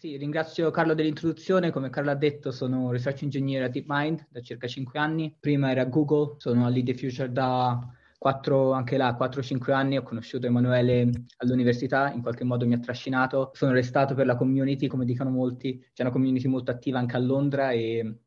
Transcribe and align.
Sì, 0.00 0.16
ringrazio 0.16 0.70
Carlo 0.70 0.94
dell'introduzione. 0.94 1.70
Come 1.70 1.90
Carlo 1.90 2.10
ha 2.10 2.14
detto, 2.14 2.52
sono 2.52 2.90
research 2.90 3.24
engineer 3.24 3.64
a 3.64 3.68
DeepMind 3.68 4.28
da 4.30 4.40
circa 4.40 4.66
5 4.66 4.98
anni. 4.98 5.36
Prima 5.38 5.70
era 5.70 5.84
Google, 5.84 6.36
sono 6.38 6.64
a 6.64 6.70
Lead 6.70 6.86
the 6.86 6.94
Future 6.94 7.30
da 7.30 7.86
4, 8.16 8.72
anche 8.72 8.96
là 8.96 9.14
4-5 9.14 9.72
anni. 9.72 9.98
Ho 9.98 10.02
conosciuto 10.02 10.46
Emanuele 10.46 11.10
all'università, 11.36 12.10
in 12.14 12.22
qualche 12.22 12.44
modo 12.44 12.66
mi 12.66 12.72
ha 12.72 12.78
trascinato. 12.78 13.50
Sono 13.52 13.72
restato 13.72 14.14
per 14.14 14.24
la 14.24 14.36
community, 14.36 14.86
come 14.86 15.04
dicono 15.04 15.28
molti. 15.28 15.78
C'è 15.92 16.00
una 16.00 16.12
community 16.12 16.48
molto 16.48 16.70
attiva 16.70 16.98
anche 16.98 17.16
a 17.16 17.20
Londra 17.20 17.72
e 17.72 18.20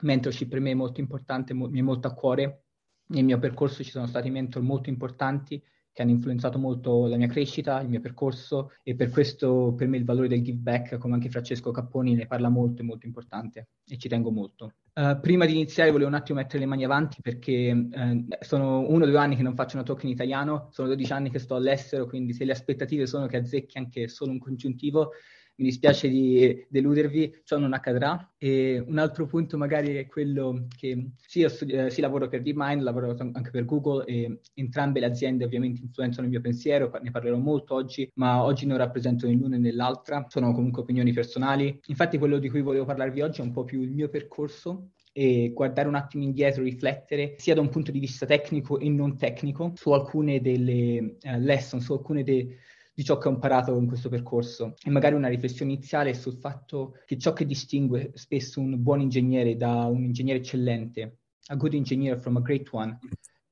mentorship 0.00 0.48
per 0.48 0.60
me 0.60 0.70
è 0.70 0.74
molto 0.74 1.00
importante, 1.00 1.52
mi 1.52 1.78
è 1.78 1.82
molto 1.82 2.08
a 2.08 2.14
cuore. 2.14 2.62
Nel 3.08 3.24
mio 3.24 3.38
percorso 3.38 3.84
ci 3.84 3.90
sono 3.90 4.06
stati 4.06 4.30
mentor 4.30 4.62
molto 4.62 4.88
importanti 4.88 5.62
che 5.98 6.04
hanno 6.04 6.12
influenzato 6.12 6.60
molto 6.60 7.08
la 7.08 7.16
mia 7.16 7.26
crescita, 7.26 7.80
il 7.80 7.88
mio 7.88 7.98
percorso 7.98 8.70
e 8.84 8.94
per 8.94 9.10
questo 9.10 9.74
per 9.76 9.88
me 9.88 9.96
il 9.96 10.04
valore 10.04 10.28
del 10.28 10.42
give 10.42 10.58
back, 10.58 10.96
come 10.96 11.14
anche 11.14 11.28
Francesco 11.28 11.72
Capponi 11.72 12.14
ne 12.14 12.28
parla 12.28 12.48
molto, 12.48 12.82
è 12.82 12.84
molto 12.84 13.04
importante 13.04 13.70
e 13.84 13.98
ci 13.98 14.08
tengo 14.08 14.30
molto. 14.30 14.74
Uh, 14.94 15.18
prima 15.18 15.44
di 15.44 15.54
iniziare 15.54 15.90
volevo 15.90 16.08
un 16.08 16.14
attimo 16.14 16.38
mettere 16.38 16.60
le 16.60 16.66
mani 16.66 16.84
avanti 16.84 17.20
perché 17.20 17.72
uh, 17.72 18.26
sono 18.38 18.88
uno 18.88 19.04
o 19.04 19.08
due 19.08 19.18
anni 19.18 19.34
che 19.34 19.42
non 19.42 19.56
faccio 19.56 19.74
una 19.74 19.84
talk 19.84 20.04
in 20.04 20.10
italiano, 20.10 20.68
sono 20.70 20.86
12 20.86 21.12
anni 21.12 21.30
che 21.30 21.40
sto 21.40 21.56
all'estero, 21.56 22.06
quindi 22.06 22.32
se 22.32 22.44
le 22.44 22.52
aspettative 22.52 23.04
sono 23.08 23.26
che 23.26 23.38
azzecchi 23.38 23.76
anche 23.78 24.06
solo 24.06 24.30
un 24.30 24.38
congiuntivo, 24.38 25.10
mi 25.58 25.66
dispiace 25.66 26.08
di 26.08 26.66
deludervi, 26.68 27.40
ciò 27.44 27.58
non 27.58 27.72
accadrà. 27.72 28.32
E 28.38 28.82
un 28.86 28.98
altro 28.98 29.26
punto 29.26 29.56
magari 29.56 29.96
è 29.96 30.06
quello 30.06 30.66
che 30.76 31.10
sì, 31.16 31.40
io 31.40 31.48
studi- 31.48 31.72
eh, 31.72 31.90
sì 31.90 32.00
lavoro 32.00 32.28
per 32.28 32.42
DeepMind, 32.42 32.82
lavoro 32.82 33.14
anche 33.18 33.50
per 33.50 33.64
Google 33.64 34.04
e 34.04 34.40
entrambe 34.54 35.00
le 35.00 35.06
aziende 35.06 35.44
ovviamente 35.44 35.82
influenzano 35.82 36.26
il 36.26 36.30
mio 36.30 36.40
pensiero, 36.40 36.90
ne 37.02 37.10
parlerò 37.10 37.36
molto 37.36 37.74
oggi, 37.74 38.08
ma 38.14 38.44
oggi 38.44 38.66
non 38.66 38.78
rappresento 38.78 39.26
né 39.26 39.34
l'una 39.34 39.56
né 39.56 39.58
nell'altra, 39.58 40.24
sono 40.28 40.52
comunque 40.52 40.82
opinioni 40.82 41.12
personali. 41.12 41.78
Infatti 41.86 42.18
quello 42.18 42.38
di 42.38 42.48
cui 42.48 42.60
volevo 42.60 42.84
parlarvi 42.84 43.20
oggi 43.20 43.40
è 43.40 43.44
un 43.44 43.52
po' 43.52 43.64
più 43.64 43.82
il 43.82 43.90
mio 43.90 44.08
percorso 44.08 44.90
e 45.12 45.50
guardare 45.52 45.88
un 45.88 45.96
attimo 45.96 46.22
indietro, 46.22 46.62
riflettere 46.62 47.34
sia 47.38 47.54
da 47.54 47.60
un 47.60 47.70
punto 47.70 47.90
di 47.90 47.98
vista 47.98 48.24
tecnico 48.24 48.78
e 48.78 48.88
non 48.88 49.16
tecnico 49.16 49.72
su 49.74 49.90
alcune 49.90 50.40
delle 50.40 51.16
uh, 51.20 51.38
lesson, 51.38 51.80
su 51.80 51.92
alcune 51.92 52.22
dei 52.22 52.56
di 52.98 53.04
ciò 53.04 53.16
che 53.16 53.28
ho 53.28 53.30
imparato 53.30 53.78
in 53.78 53.86
questo 53.86 54.08
percorso 54.08 54.74
e 54.82 54.90
magari 54.90 55.14
una 55.14 55.28
riflessione 55.28 55.70
iniziale 55.70 56.14
sul 56.14 56.32
fatto 56.32 56.96
che 57.06 57.16
ciò 57.16 57.32
che 57.32 57.46
distingue 57.46 58.10
spesso 58.14 58.58
un 58.58 58.82
buon 58.82 59.00
ingegnere 59.00 59.54
da 59.54 59.84
un 59.84 60.02
ingegnere 60.02 60.40
eccellente, 60.40 61.18
a 61.46 61.54
good 61.54 61.74
engineer 61.74 62.18
from 62.18 62.38
a 62.38 62.40
great 62.40 62.68
one, 62.72 62.98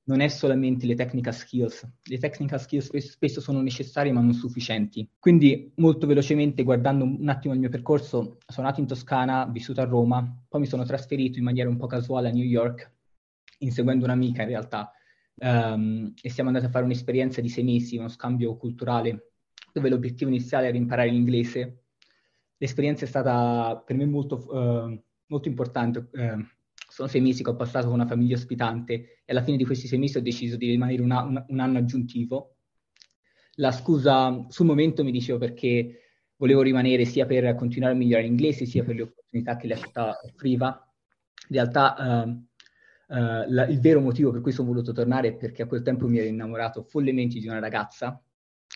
non 0.06 0.18
è 0.18 0.26
solamente 0.26 0.84
le 0.84 0.96
technical 0.96 1.32
skills. 1.32 1.88
Le 2.02 2.18
technical 2.18 2.60
skills 2.60 2.96
spesso, 2.96 3.40
sono 3.40 3.62
necessarie 3.62 4.10
ma 4.10 4.20
non 4.20 4.34
sufficienti. 4.34 5.08
Quindi 5.16 5.70
molto 5.76 6.08
velocemente 6.08 6.64
guardando 6.64 7.04
un 7.04 7.28
attimo 7.28 7.54
il 7.54 7.60
mio 7.60 7.68
percorso, 7.68 8.38
sono 8.48 8.66
nato 8.66 8.80
in 8.80 8.88
Toscana, 8.88 9.46
vissuto 9.46 9.80
a 9.80 9.84
Roma, 9.84 10.28
poi 10.48 10.62
mi 10.62 10.66
sono 10.66 10.84
trasferito 10.84 11.38
in 11.38 11.44
maniera 11.44 11.68
un 11.68 11.76
po' 11.76 11.86
casuale 11.86 12.30
a 12.30 12.32
New 12.32 12.44
York, 12.44 12.90
inseguendo 13.58 14.06
un'amica 14.06 14.42
in 14.42 14.48
realtà, 14.48 14.90
um, 15.36 16.12
e 16.20 16.30
siamo 16.30 16.48
andati 16.48 16.66
a 16.66 16.70
fare 16.70 16.84
un'esperienza 16.84 17.40
di 17.40 17.48
sei 17.48 17.62
mesi, 17.62 17.96
uno 17.96 18.08
scambio 18.08 18.56
culturale 18.56 19.30
dove 19.76 19.90
l'obiettivo 19.90 20.30
iniziale 20.30 20.68
era 20.68 20.76
imparare 20.78 21.10
l'inglese. 21.10 21.82
L'esperienza 22.56 23.04
è 23.04 23.08
stata 23.08 23.82
per 23.84 23.94
me 23.94 24.06
molto, 24.06 24.36
uh, 24.48 25.04
molto 25.26 25.48
importante. 25.48 26.08
Uh, 26.12 26.42
sono 26.88 27.08
sei 27.08 27.20
mesi 27.20 27.42
che 27.42 27.50
ho 27.50 27.56
passato 27.56 27.86
con 27.86 27.94
una 27.96 28.06
famiglia 28.06 28.36
ospitante 28.36 28.94
e 28.94 29.32
alla 29.32 29.42
fine 29.42 29.58
di 29.58 29.66
questi 29.66 29.86
sei 29.86 29.98
mesi 29.98 30.16
ho 30.16 30.22
deciso 30.22 30.56
di 30.56 30.70
rimanere 30.70 31.02
una, 31.02 31.22
una, 31.24 31.44
un 31.46 31.60
anno 31.60 31.76
aggiuntivo. 31.76 32.56
La 33.56 33.70
scusa 33.70 34.46
sul 34.48 34.64
momento 34.64 35.04
mi 35.04 35.10
dicevo 35.10 35.36
perché 35.36 36.00
volevo 36.36 36.62
rimanere 36.62 37.04
sia 37.04 37.26
per 37.26 37.54
continuare 37.54 37.92
a 37.92 37.96
migliorare 37.96 38.26
l'inglese 38.26 38.64
sia 38.64 38.82
per 38.82 38.94
le 38.94 39.02
opportunità 39.02 39.56
che 39.56 39.66
la 39.66 39.76
città 39.76 40.18
offriva. 40.22 40.68
In 41.48 41.54
realtà 41.54 42.24
uh, 42.24 42.44
Uh, 43.08 43.44
la, 43.46 43.68
il 43.68 43.78
vero 43.78 44.00
motivo 44.00 44.32
per 44.32 44.40
cui 44.40 44.50
sono 44.50 44.66
voluto 44.66 44.90
tornare 44.90 45.28
è 45.28 45.36
perché 45.36 45.62
a 45.62 45.66
quel 45.66 45.82
tempo 45.82 46.08
mi 46.08 46.18
ero 46.18 46.26
innamorato 46.26 46.82
follemente 46.82 47.38
di 47.38 47.46
una 47.46 47.60
ragazza 47.60 48.20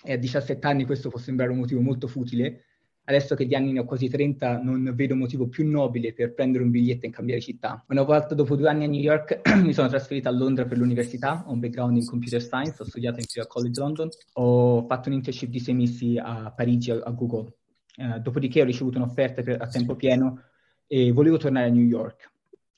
e 0.02 0.12
a 0.12 0.16
17 0.16 0.66
anni 0.66 0.84
questo 0.84 1.08
può 1.08 1.18
sembrare 1.18 1.50
un 1.50 1.58
motivo 1.58 1.80
molto 1.80 2.06
futile. 2.06 2.64
Adesso 3.04 3.34
che 3.34 3.46
di 3.46 3.54
anni 3.56 3.72
ne 3.72 3.80
ho 3.80 3.84
quasi 3.84 4.08
30, 4.08 4.60
non 4.62 4.92
vedo 4.94 5.16
motivo 5.16 5.48
più 5.48 5.68
nobile 5.68 6.12
per 6.12 6.32
prendere 6.32 6.62
un 6.62 6.70
biglietto 6.70 7.06
e 7.06 7.10
cambiare 7.10 7.40
città. 7.40 7.84
Una 7.88 8.02
volta 8.02 8.34
dopo 8.34 8.54
due 8.54 8.68
anni 8.68 8.84
a 8.84 8.88
New 8.88 9.00
York 9.00 9.40
mi 9.64 9.72
sono 9.72 9.88
trasferito 9.88 10.28
a 10.28 10.32
Londra 10.32 10.64
per 10.64 10.78
l'università, 10.78 11.42
ho 11.46 11.52
un 11.52 11.58
background 11.58 11.96
in 11.96 12.06
computer 12.06 12.40
science, 12.40 12.80
ho 12.80 12.84
studiato 12.84 13.18
in 13.18 13.26
College 13.48 13.80
London, 13.80 14.08
ho 14.34 14.86
fatto 14.86 15.08
un 15.08 15.16
internship 15.16 15.48
di 15.48 15.58
sei 15.58 15.74
mesi 15.74 16.18
a 16.18 16.52
Parigi 16.52 16.92
a, 16.92 17.10
Google. 17.10 17.54
Uh, 17.96 18.18
dopodiché 18.20 18.62
ho 18.62 18.64
ricevuto 18.64 18.98
un'offerta 18.98 19.42
per, 19.42 19.60
a 19.60 19.66
tempo 19.66 19.96
pieno 19.96 20.42
e 20.86 21.10
volevo 21.10 21.36
tornare 21.36 21.66
a 21.66 21.70
New 21.70 21.84
York. 21.84 22.32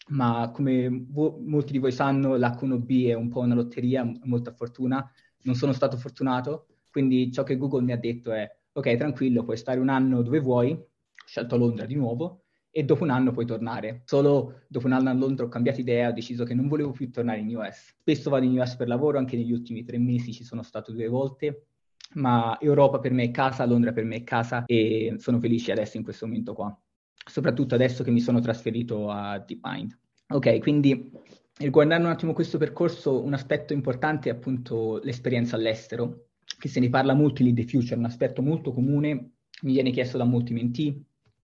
Ma 0.08 0.50
come 0.52 1.06
vo- 1.10 1.38
molti 1.44 1.72
di 1.72 1.78
voi 1.78 1.92
sanno, 1.92 2.36
l'H1B 2.36 3.08
è 3.08 3.14
un 3.14 3.28
po' 3.28 3.40
una 3.40 3.54
lotteria, 3.54 4.10
molta 4.24 4.52
fortuna. 4.52 5.08
Non 5.42 5.54
sono 5.54 5.72
stato 5.72 5.96
fortunato, 5.96 6.68
quindi 6.92 7.32
ciò 7.32 7.42
che 7.42 7.56
Google 7.56 7.82
mi 7.82 7.92
ha 7.92 7.97
detto 7.97 8.30
è, 8.32 8.48
ok, 8.70 8.97
tranquillo, 8.97 9.42
puoi 9.42 9.56
stare 9.56 9.80
un 9.80 9.88
anno 9.88 10.20
dove 10.22 10.41
vuoi, 10.41 10.72
ho 10.72 10.86
scelto 11.25 11.56
Londra 11.56 11.86
di 11.86 11.94
nuovo, 11.94 12.42
e 12.70 12.84
dopo 12.84 13.03
un 13.03 13.10
anno 13.10 13.32
puoi 13.32 13.47
tornare. 13.47 14.03
Solo 14.04 14.60
dopo 14.69 14.86
un 14.86 14.92
anno 14.92 15.08
a 15.08 15.14
Londra 15.14 15.47
ho 15.47 15.48
cambiato 15.48 15.81
idea, 15.81 16.08
ho 16.08 16.12
deciso 16.12 16.44
che 16.44 16.54
non 16.54 16.69
volevo 16.69 16.91
più 16.91 17.10
tornare 17.10 17.41
in 17.41 17.56
US. 17.56 17.94
Spesso 17.98 18.31
vado 18.31 18.44
in 18.44 18.58
US 18.58 18.76
per 18.76 18.88
lavoro, 18.88 19.19
anche 19.19 19.36
negli 19.36 19.52
ultimi 19.52 19.84
tre 19.84 19.98
mesi 19.98 20.32
ci 20.32 20.44
sono 20.44 20.62
stato 20.62 20.92
due 20.92 21.08
volte, 21.08 21.66
ma 22.14 22.58
Europa 22.60 22.98
per 22.98 23.12
me 23.12 23.25
è 23.25 23.31
casa, 23.31 23.64
Londra 23.64 23.92
per 23.92 24.04
me 24.04 24.16
è 24.16 24.25
casa 24.25 24.64
e 24.66 25.14
sono 25.19 25.41
felice 25.41 25.72
adesso 25.72 25.97
in 25.97 26.02
questo 26.02 26.26
momento 26.26 26.52
qua, 26.52 26.78
soprattutto 27.26 27.75
adesso 27.75 28.04
che 28.04 28.10
mi 28.10 28.20
sono 28.20 28.41
trasferito 28.41 29.10
a 29.10 29.38
DeepMind. 29.38 29.98
Ok, 30.28 30.58
quindi 30.60 31.10
riguardando 31.58 32.06
un 32.06 32.12
attimo 32.12 32.32
questo 32.32 32.58
percorso, 32.58 33.22
un 33.22 33.34
aspetto 33.34 33.72
importante 33.72 34.31
è 34.31 34.32
appunto 34.32 34.98
l'esperienza 35.02 35.56
all'estero 35.56 36.28
che 36.58 36.69
se 36.69 36.80
ne 36.80 36.88
parla 36.88 37.14
molto 37.14 37.42
in 37.42 37.48
Lead 37.48 37.64
the 37.64 37.70
Future, 37.70 37.97
un 37.97 38.04
aspetto 38.04 38.42
molto 38.42 38.72
comune, 38.72 39.32
mi 39.62 39.72
viene 39.72 39.91
chiesto 39.91 40.19
da 40.19 40.25
molti 40.25 40.53
mentee. 40.53 41.03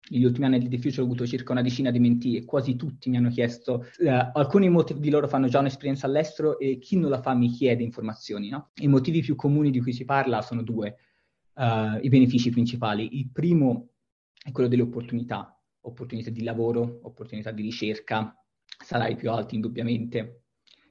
Negli 0.09 0.25
ultimi 0.25 0.47
anni 0.47 0.61
di 0.61 0.69
The 0.69 0.79
Future 0.79 1.03
ho 1.03 1.05
avuto 1.05 1.27
circa 1.27 1.51
una 1.51 1.63
decina 1.63 1.91
di 1.91 1.99
mentee 1.99 2.39
e 2.39 2.45
quasi 2.45 2.77
tutti 2.77 3.11
mi 3.11 3.17
hanno 3.17 3.29
chiesto, 3.29 3.87
eh, 3.99 4.09
alcuni 4.09 4.73
di 4.99 5.11
loro 5.11 5.27
fanno 5.27 5.49
già 5.49 5.59
un'esperienza 5.59 6.07
all'estero 6.07 6.61
e 6.61 6.79
chi 6.79 6.97
non 6.97 7.11
la 7.11 7.21
fa 7.21 7.35
mi 7.35 7.49
chiede 7.49 7.83
informazioni. 7.83 8.49
No? 8.49 8.71
I 8.77 8.87
motivi 8.87 9.21
più 9.21 9.35
comuni 9.35 9.73
di 9.73 9.81
cui 9.81 9.93
si 9.93 10.05
parla 10.05 10.43
sono 10.43 10.63
due, 10.63 10.97
uh, 11.55 11.99
i 12.01 12.09
benefici 12.09 12.51
principali. 12.51 13.19
Il 13.19 13.31
primo 13.33 13.89
è 14.41 14.53
quello 14.53 14.69
delle 14.69 14.83
opportunità, 14.83 15.61
opportunità 15.81 16.31
di 16.31 16.45
lavoro, 16.45 17.01
opportunità 17.03 17.51
di 17.51 17.63
ricerca, 17.63 18.33
salari 18.85 19.17
più 19.17 19.31
alti 19.33 19.57
indubbiamente, 19.57 20.43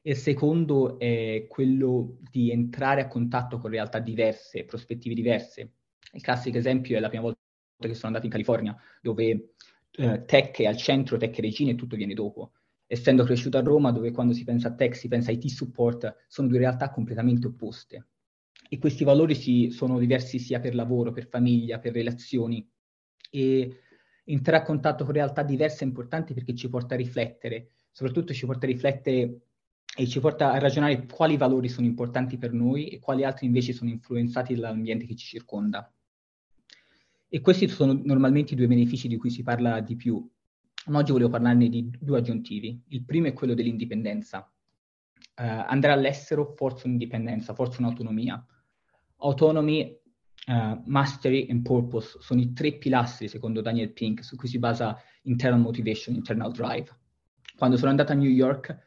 il 0.07 0.15
secondo 0.15 0.99
è 0.99 1.47
quello 1.49 2.17
di 2.29 2.51
entrare 2.51 3.01
a 3.01 3.07
contatto 3.07 3.57
con 3.57 3.71
realtà 3.71 3.97
diverse, 3.97 4.63
prospettive 4.63 5.15
diverse. 5.15 5.71
Il 6.13 6.21
classico 6.21 6.57
esempio 6.57 6.95
è 6.95 6.99
la 6.99 7.07
prima 7.07 7.23
volta 7.23 7.39
che 7.79 7.93
sono 7.95 8.07
andato 8.07 8.25
in 8.25 8.31
California, 8.31 8.77
dove 9.01 9.53
eh, 9.91 10.25
tech 10.25 10.59
è 10.59 10.65
al 10.65 10.77
centro, 10.77 11.17
tech 11.17 11.35
è 11.35 11.41
regina 11.41 11.71
e 11.71 11.75
tutto 11.75 11.95
viene 11.95 12.13
dopo. 12.13 12.51
Essendo 12.85 13.23
cresciuto 13.23 13.57
a 13.57 13.61
Roma, 13.61 13.91
dove 13.91 14.11
quando 14.11 14.33
si 14.33 14.43
pensa 14.43 14.67
a 14.67 14.75
tech 14.75 14.95
si 14.95 15.07
pensa 15.07 15.31
a 15.31 15.33
IT 15.33 15.47
support, 15.47 16.25
sono 16.27 16.49
due 16.49 16.59
realtà 16.59 16.91
completamente 16.91 17.47
opposte. 17.47 18.07
E 18.69 18.77
questi 18.77 19.03
valori 19.03 19.33
si, 19.33 19.71
sono 19.71 19.97
diversi 19.97 20.37
sia 20.37 20.59
per 20.59 20.75
lavoro, 20.75 21.11
per 21.11 21.27
famiglia, 21.27 21.79
per 21.79 21.93
relazioni. 21.93 22.67
E 23.31 23.79
entrare 24.23 24.61
a 24.61 24.65
contatto 24.65 25.03
con 25.03 25.13
realtà 25.13 25.41
diverse 25.41 25.83
è 25.83 25.87
importante 25.87 26.35
perché 26.35 26.53
ci 26.53 26.69
porta 26.69 26.93
a 26.93 26.97
riflettere, 26.97 27.71
soprattutto 27.91 28.33
ci 28.33 28.45
porta 28.45 28.67
a 28.67 28.69
riflettere 28.69 29.39
e 29.97 30.07
ci 30.07 30.19
porta 30.19 30.51
a 30.51 30.59
ragionare 30.59 31.05
quali 31.05 31.37
valori 31.37 31.69
sono 31.69 31.87
importanti 31.87 32.37
per 32.37 32.51
noi 32.51 32.89
e 32.89 32.99
quali 32.99 33.23
altri 33.23 33.45
invece 33.45 33.71
sono 33.71 33.89
influenzati 33.89 34.53
dall'ambiente 34.53 35.05
che 35.05 35.15
ci 35.15 35.25
circonda. 35.25 35.89
E 37.29 37.39
questi 37.39 37.67
sono 37.69 37.99
normalmente 38.03 38.53
i 38.53 38.55
due 38.57 38.67
benefici 38.67 39.07
di 39.07 39.15
cui 39.17 39.29
si 39.29 39.41
parla 39.41 39.79
di 39.79 39.95
più. 39.95 40.29
Ma 40.87 40.99
oggi 40.99 41.11
volevo 41.11 41.29
parlarne 41.29 41.69
di 41.69 41.89
due 41.99 42.19
aggiuntivi. 42.19 42.83
Il 42.89 43.05
primo 43.05 43.27
è 43.27 43.33
quello 43.33 43.53
dell'indipendenza. 43.53 44.51
Uh, 45.37 45.63
andare 45.67 45.93
all'estero 45.93 46.53
forza 46.55 46.87
un'indipendenza, 46.87 47.53
forza 47.53 47.79
un'autonomia. 47.79 48.45
Autonomy, 49.17 49.97
uh, 50.47 50.81
mastery 50.85 51.47
and 51.49 51.61
purpose 51.61 52.17
sono 52.19 52.41
i 52.41 52.53
tre 52.53 52.73
pilastri, 52.77 53.27
secondo 53.29 53.61
Daniel 53.61 53.91
Pink, 53.91 54.23
su 54.23 54.35
cui 54.35 54.49
si 54.49 54.59
basa 54.59 54.97
internal 55.23 55.59
motivation, 55.59 56.15
internal 56.15 56.51
drive. 56.51 56.89
Quando 57.57 57.77
sono 57.77 57.89
andato 57.89 58.11
a 58.11 58.15
New 58.15 58.29
York 58.29 58.77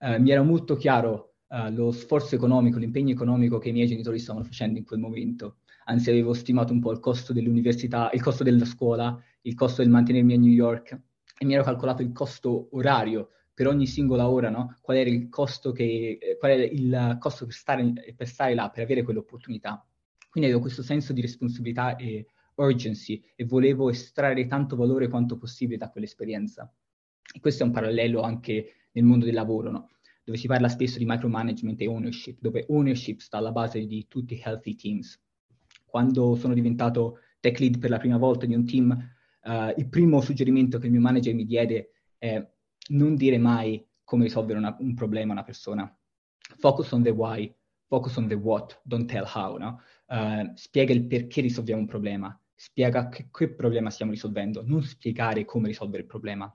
eh, 0.00 0.18
mi 0.18 0.30
era 0.30 0.42
molto 0.42 0.76
chiaro 0.76 1.34
eh, 1.48 1.70
lo 1.70 1.92
sforzo 1.92 2.34
economico, 2.34 2.78
l'impegno 2.78 3.12
economico 3.12 3.58
che 3.58 3.68
i 3.68 3.72
miei 3.72 3.86
genitori 3.86 4.18
stavano 4.18 4.44
facendo 4.44 4.78
in 4.78 4.84
quel 4.84 5.00
momento. 5.00 5.58
Anzi, 5.86 6.10
avevo 6.10 6.32
stimato 6.32 6.72
un 6.72 6.80
po' 6.80 6.92
il 6.92 7.00
costo 7.00 7.32
dell'università, 7.32 8.10
il 8.12 8.22
costo 8.22 8.42
della 8.42 8.64
scuola, 8.64 9.20
il 9.42 9.54
costo 9.54 9.82
del 9.82 9.90
mantenermi 9.90 10.34
a 10.34 10.38
New 10.38 10.50
York 10.50 10.98
e 11.38 11.44
mi 11.44 11.54
ero 11.54 11.62
calcolato 11.62 12.02
il 12.02 12.12
costo 12.12 12.68
orario 12.72 13.30
per 13.52 13.68
ogni 13.68 13.86
singola 13.86 14.28
ora, 14.28 14.50
no? 14.50 14.78
qual 14.80 14.96
era 14.96 15.08
il 15.08 15.28
costo, 15.28 15.70
che, 15.70 16.18
eh, 16.20 16.36
qual 16.38 16.52
era 16.52 16.64
il 16.64 17.16
costo 17.20 17.44
per 17.44 17.54
stare, 17.54 17.92
per 18.16 18.26
stare 18.26 18.54
là, 18.54 18.68
per 18.70 18.82
avere 18.82 19.02
quell'opportunità. 19.02 19.86
Quindi 20.28 20.50
avevo 20.50 20.64
questo 20.64 20.82
senso 20.82 21.12
di 21.12 21.20
responsabilità 21.20 21.94
e 21.94 22.26
urgency 22.56 23.22
e 23.36 23.44
volevo 23.44 23.90
estrarre 23.90 24.46
tanto 24.46 24.74
valore 24.74 25.08
quanto 25.08 25.36
possibile 25.36 25.78
da 25.78 25.90
quell'esperienza. 25.90 26.72
E 27.32 27.38
questo 27.38 27.62
è 27.62 27.66
un 27.66 27.72
parallelo 27.72 28.22
anche 28.22 28.83
nel 28.94 29.04
mondo 29.04 29.24
del 29.24 29.34
lavoro, 29.34 29.70
no? 29.70 29.90
dove 30.24 30.38
si 30.38 30.46
parla 30.46 30.68
spesso 30.68 30.98
di 30.98 31.04
micromanagement 31.06 31.80
e 31.80 31.86
ownership, 31.86 32.38
dove 32.40 32.64
ownership 32.68 33.20
sta 33.20 33.38
alla 33.38 33.52
base 33.52 33.86
di 33.86 34.06
tutti 34.08 34.34
i 34.34 34.40
healthy 34.42 34.74
teams. 34.74 35.20
Quando 35.84 36.34
sono 36.34 36.54
diventato 36.54 37.18
tech 37.40 37.58
lead 37.58 37.78
per 37.78 37.90
la 37.90 37.98
prima 37.98 38.16
volta 38.16 38.46
di 38.46 38.54
un 38.54 38.64
team, 38.64 38.90
uh, 39.42 39.72
il 39.76 39.88
primo 39.88 40.20
suggerimento 40.22 40.78
che 40.78 40.86
il 40.86 40.92
mio 40.92 41.02
manager 41.02 41.34
mi 41.34 41.44
diede 41.44 41.90
è 42.16 42.44
non 42.88 43.16
dire 43.16 43.38
mai 43.38 43.86
come 44.02 44.24
risolvere 44.24 44.58
una, 44.58 44.74
un 44.80 44.94
problema 44.94 45.30
a 45.30 45.34
una 45.34 45.44
persona. 45.44 45.98
Focus 46.56 46.90
on 46.92 47.02
the 47.02 47.10
why, 47.10 47.54
focus 47.86 48.16
on 48.16 48.26
the 48.26 48.34
what, 48.34 48.80
don't 48.82 49.10
tell 49.10 49.26
how. 49.26 49.58
No? 49.58 49.80
Uh, 50.06 50.50
spiega 50.54 50.94
il 50.94 51.06
perché 51.06 51.42
risolviamo 51.42 51.82
un 51.82 51.86
problema, 51.86 52.38
spiega 52.54 53.08
che, 53.08 53.28
che 53.30 53.52
problema 53.54 53.90
stiamo 53.90 54.12
risolvendo, 54.12 54.62
non 54.64 54.82
spiegare 54.82 55.44
come 55.44 55.68
risolvere 55.68 56.02
il 56.02 56.08
problema. 56.08 56.54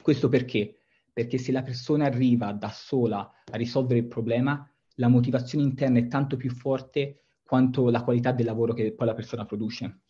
Questo 0.00 0.28
perché? 0.28 0.81
Perché 1.12 1.38
se 1.38 1.52
la 1.52 1.62
persona 1.62 2.06
arriva 2.06 2.52
da 2.52 2.70
sola 2.70 3.30
a 3.44 3.56
risolvere 3.56 4.00
il 4.00 4.06
problema, 4.06 4.66
la 4.96 5.08
motivazione 5.08 5.64
interna 5.64 5.98
è 5.98 6.06
tanto 6.06 6.36
più 6.36 6.50
forte 6.50 7.22
quanto 7.42 7.90
la 7.90 8.02
qualità 8.02 8.32
del 8.32 8.46
lavoro 8.46 8.72
che 8.72 8.92
poi 8.92 9.06
la 9.06 9.14
persona 9.14 9.44
produce. 9.44 10.00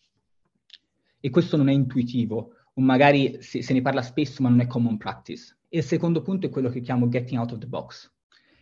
E 1.18 1.30
questo 1.30 1.56
non 1.56 1.68
è 1.68 1.72
intuitivo, 1.72 2.54
o 2.74 2.80
magari 2.80 3.42
se, 3.42 3.62
se 3.62 3.72
ne 3.72 3.82
parla 3.82 4.02
spesso 4.02 4.42
ma 4.42 4.48
non 4.48 4.60
è 4.60 4.66
common 4.66 4.96
practice. 4.96 5.58
E 5.68 5.78
il 5.78 5.84
secondo 5.84 6.22
punto 6.22 6.46
è 6.46 6.50
quello 6.50 6.68
che 6.68 6.80
chiamo 6.80 7.08
getting 7.08 7.40
out 7.40 7.52
of 7.52 7.58
the 7.58 7.66
box. 7.66 8.10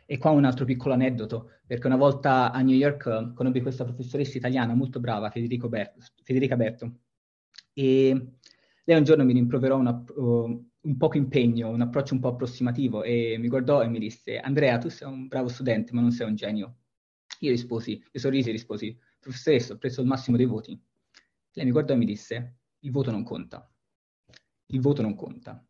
E 0.06 0.18
qua 0.18 0.30
un 0.30 0.44
altro 0.44 0.64
piccolo 0.64 0.94
aneddoto, 0.94 1.50
perché 1.66 1.86
una 1.86 1.96
volta 1.96 2.52
a 2.52 2.60
New 2.62 2.74
York 2.74 3.32
conobbi 3.34 3.60
questa 3.60 3.84
professoressa 3.84 4.38
italiana 4.38 4.74
molto 4.74 4.98
brava, 4.98 5.30
Ber- 5.30 5.94
Federica 6.22 6.56
Berto, 6.56 6.92
e 7.72 8.34
lei 8.84 8.96
un 8.96 9.04
giorno 9.04 9.24
mi 9.24 9.32
rimproverò 9.32 9.78
una, 9.78 10.04
uh, 10.16 10.69
un 10.82 10.96
poco 10.96 11.16
impegno, 11.16 11.68
un 11.68 11.80
approccio 11.80 12.14
un 12.14 12.20
po' 12.20 12.28
approssimativo 12.28 13.02
e 13.02 13.36
mi 13.38 13.48
guardò 13.48 13.82
e 13.82 13.88
mi 13.88 13.98
disse 13.98 14.38
Andrea, 14.38 14.78
tu 14.78 14.88
sei 14.88 15.08
un 15.08 15.26
bravo 15.28 15.48
studente 15.48 15.92
ma 15.92 16.00
non 16.00 16.10
sei 16.10 16.26
un 16.26 16.34
genio. 16.34 16.76
Io 17.40 17.50
risposi, 17.50 17.92
io 17.92 18.20
sorrisi 18.20 18.48
e 18.48 18.52
risposi, 18.52 18.98
professoressa, 19.18 19.74
ho 19.74 19.78
preso 19.78 20.00
il 20.00 20.06
massimo 20.06 20.36
dei 20.36 20.46
voti. 20.46 20.80
Lei 21.52 21.64
mi 21.64 21.72
guardò 21.72 21.94
e 21.94 21.96
mi 21.96 22.04
disse, 22.04 22.58
il 22.80 22.90
voto 22.90 23.10
non 23.10 23.22
conta. 23.22 23.70
Il 24.66 24.80
voto 24.80 25.02
non 25.02 25.14
conta 25.14 25.64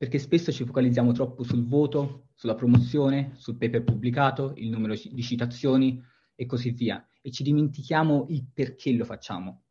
perché 0.00 0.18
spesso 0.18 0.50
ci 0.50 0.64
focalizziamo 0.64 1.12
troppo 1.12 1.42
sul 1.42 1.66
voto, 1.66 2.28
sulla 2.34 2.54
promozione, 2.54 3.32
sul 3.34 3.58
paper 3.58 3.84
pubblicato, 3.84 4.54
il 4.56 4.70
numero 4.70 4.94
di 4.94 5.22
citazioni 5.22 6.02
e 6.34 6.46
così 6.46 6.70
via, 6.70 7.06
e 7.20 7.30
ci 7.30 7.42
dimentichiamo 7.42 8.24
il 8.30 8.46
perché 8.50 8.94
lo 8.94 9.04
facciamo. 9.04 9.64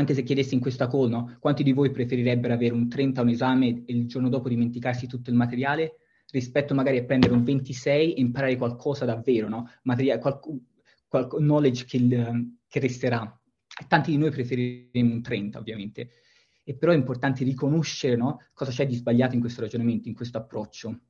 Anche 0.00 0.14
se 0.14 0.22
chiedessi 0.22 0.54
in 0.54 0.60
questa 0.60 0.88
call, 0.88 1.10
no, 1.10 1.36
quanti 1.40 1.62
di 1.62 1.72
voi 1.72 1.90
preferirebbero 1.90 2.54
avere 2.54 2.72
un 2.72 2.88
30 2.88 3.20
a 3.20 3.22
un 3.22 3.28
esame 3.28 3.68
e 3.84 3.92
il 3.92 4.06
giorno 4.06 4.30
dopo 4.30 4.48
dimenticarsi 4.48 5.06
tutto 5.06 5.28
il 5.28 5.36
materiale, 5.36 5.96
rispetto 6.30 6.74
magari 6.74 6.96
a 6.96 7.04
prendere 7.04 7.34
un 7.34 7.44
26 7.44 8.14
e 8.14 8.20
imparare 8.20 8.56
qualcosa 8.56 9.04
davvero, 9.04 9.48
no? 9.50 9.68
Materiale, 9.82 10.20
qual, 10.20 10.40
qual, 11.06 11.28
knowledge 11.28 11.84
che, 11.84 11.98
che 12.66 12.80
resterà. 12.80 13.38
tanti 13.86 14.10
di 14.10 14.16
noi 14.16 14.30
preferiremo 14.30 15.12
un 15.12 15.20
30, 15.20 15.58
ovviamente 15.58 16.10
e 16.64 16.74
però 16.76 16.92
è 16.92 16.96
importante 16.96 17.42
riconoscere 17.42 18.14
no, 18.14 18.38
cosa 18.52 18.70
c'è 18.70 18.86
di 18.86 18.94
sbagliato 18.94 19.34
in 19.34 19.40
questo 19.40 19.60
ragionamento, 19.60 20.08
in 20.08 20.14
questo 20.14 20.38
approccio. 20.38 21.00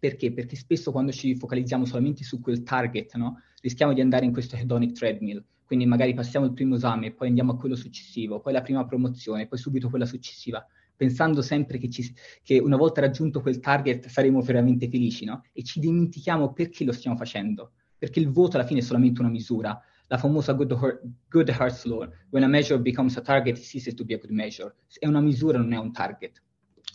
Perché? 0.00 0.32
Perché 0.32 0.56
spesso 0.56 0.90
quando 0.90 1.12
ci 1.12 1.36
focalizziamo 1.36 1.84
solamente 1.84 2.24
su 2.24 2.40
quel 2.40 2.64
target, 2.64 3.12
rischiamo 3.60 3.92
di 3.92 4.00
andare 4.00 4.24
in 4.24 4.32
questo 4.32 4.56
hedonic 4.56 4.92
treadmill. 4.92 5.44
Quindi 5.66 5.84
magari 5.84 6.14
passiamo 6.14 6.46
il 6.46 6.52
primo 6.52 6.76
esame, 6.76 7.12
poi 7.12 7.28
andiamo 7.28 7.52
a 7.52 7.56
quello 7.56 7.74
successivo, 7.74 8.40
poi 8.40 8.52
la 8.52 8.62
prima 8.62 8.86
promozione, 8.86 9.48
poi 9.48 9.58
subito 9.58 9.90
quella 9.90 10.06
successiva, 10.06 10.64
pensando 10.94 11.42
sempre 11.42 11.78
che, 11.78 11.90
ci, 11.90 12.14
che 12.42 12.58
una 12.58 12.76
volta 12.76 13.00
raggiunto 13.00 13.40
quel 13.40 13.58
target 13.58 14.06
saremo 14.06 14.40
veramente 14.40 14.88
felici, 14.88 15.24
no? 15.24 15.42
E 15.52 15.64
ci 15.64 15.80
dimentichiamo 15.80 16.52
perché 16.52 16.84
lo 16.84 16.92
stiamo 16.92 17.16
facendo. 17.16 17.72
Perché 17.98 18.20
il 18.20 18.30
voto 18.30 18.56
alla 18.56 18.66
fine 18.66 18.80
è 18.80 18.82
solamente 18.82 19.20
una 19.20 19.30
misura 19.30 19.82
la 20.08 20.18
famosa 20.18 20.52
good, 20.52 21.00
good 21.28 21.48
Hearts 21.48 21.84
Law, 21.84 22.08
when 22.30 22.44
a 22.44 22.48
measure 22.48 22.80
becomes 22.80 23.16
a 23.16 23.20
target, 23.20 23.58
it 23.58 23.64
ceases 23.64 23.94
to 23.94 24.04
be 24.04 24.14
a 24.14 24.18
good 24.18 24.30
measure. 24.30 24.74
È 24.98 25.06
una 25.06 25.20
misura, 25.20 25.58
non 25.58 25.72
è 25.72 25.76
un 25.76 25.92
target. 25.92 26.42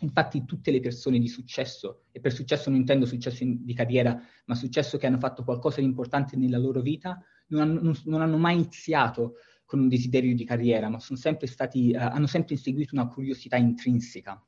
Infatti 0.02 0.46
tutte 0.46 0.72
le 0.72 0.80
persone 0.80 1.20
di 1.20 1.28
successo, 1.28 2.04
e 2.12 2.20
per 2.20 2.32
successo 2.32 2.70
non 2.70 2.80
intendo 2.80 3.06
successo 3.06 3.44
in, 3.44 3.64
di 3.64 3.74
carriera, 3.74 4.20
ma 4.46 4.56
successo 4.56 4.98
che 4.98 5.08
hanno 5.08 5.20
fatto 5.20 5.44
qualcosa 5.44 5.80
di 5.80 5.86
importante 5.86 6.38
nella 6.38 6.58
loro 6.58 6.82
vita, 6.82 7.22
non 7.52 7.62
hanno, 7.62 7.94
non, 8.06 8.22
hanno 8.22 8.38
mai 8.38 8.56
iniziato 8.56 9.36
con 9.66 9.80
un 9.80 9.88
desiderio 9.88 10.36
di 10.36 10.44
carriera, 10.44 10.90
ma 10.90 11.00
sempre 11.00 11.48
stati, 11.48 11.92
uh, 11.94 12.00
hanno 12.00 12.28
sempre 12.28 12.56
inseguito 12.56 12.96
una 12.96 13.08
curiosità 13.08 13.58
intrinseca. 13.58 14.44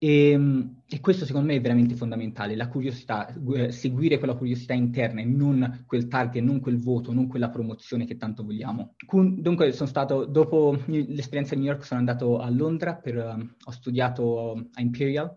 E, 0.00 0.30
ehm, 0.30 0.82
e, 0.88 1.00
questo 1.00 1.26
secondo 1.26 1.48
me 1.48 1.56
è 1.56 1.60
veramente 1.60 1.96
fondamentale, 1.96 2.54
la 2.54 2.68
curiosità, 2.68 3.34
eh, 3.54 3.72
seguire 3.72 4.18
quella 4.18 4.36
curiosità 4.36 4.72
interna 4.72 5.20
e 5.20 5.24
non 5.24 5.84
quel 5.86 6.06
target, 6.06 6.42
non 6.42 6.60
quel 6.60 6.78
voto, 6.78 7.12
non 7.12 7.26
quella 7.26 7.50
promozione 7.50 8.06
che 8.06 8.16
tanto 8.16 8.44
vogliamo. 8.44 8.94
Dunque 9.10 9.72
sono 9.72 9.88
stato, 9.88 10.24
dopo 10.24 10.78
l'esperienza 10.86 11.54
a 11.54 11.58
New 11.58 11.66
York 11.66 11.84
sono 11.84 11.98
andato 11.98 12.38
a 12.38 12.48
Londra, 12.48 12.94
per, 12.94 13.16
uh, 13.16 13.54
ho 13.64 13.70
studiato 13.72 14.68
a 14.72 14.80
Imperial 14.80 15.36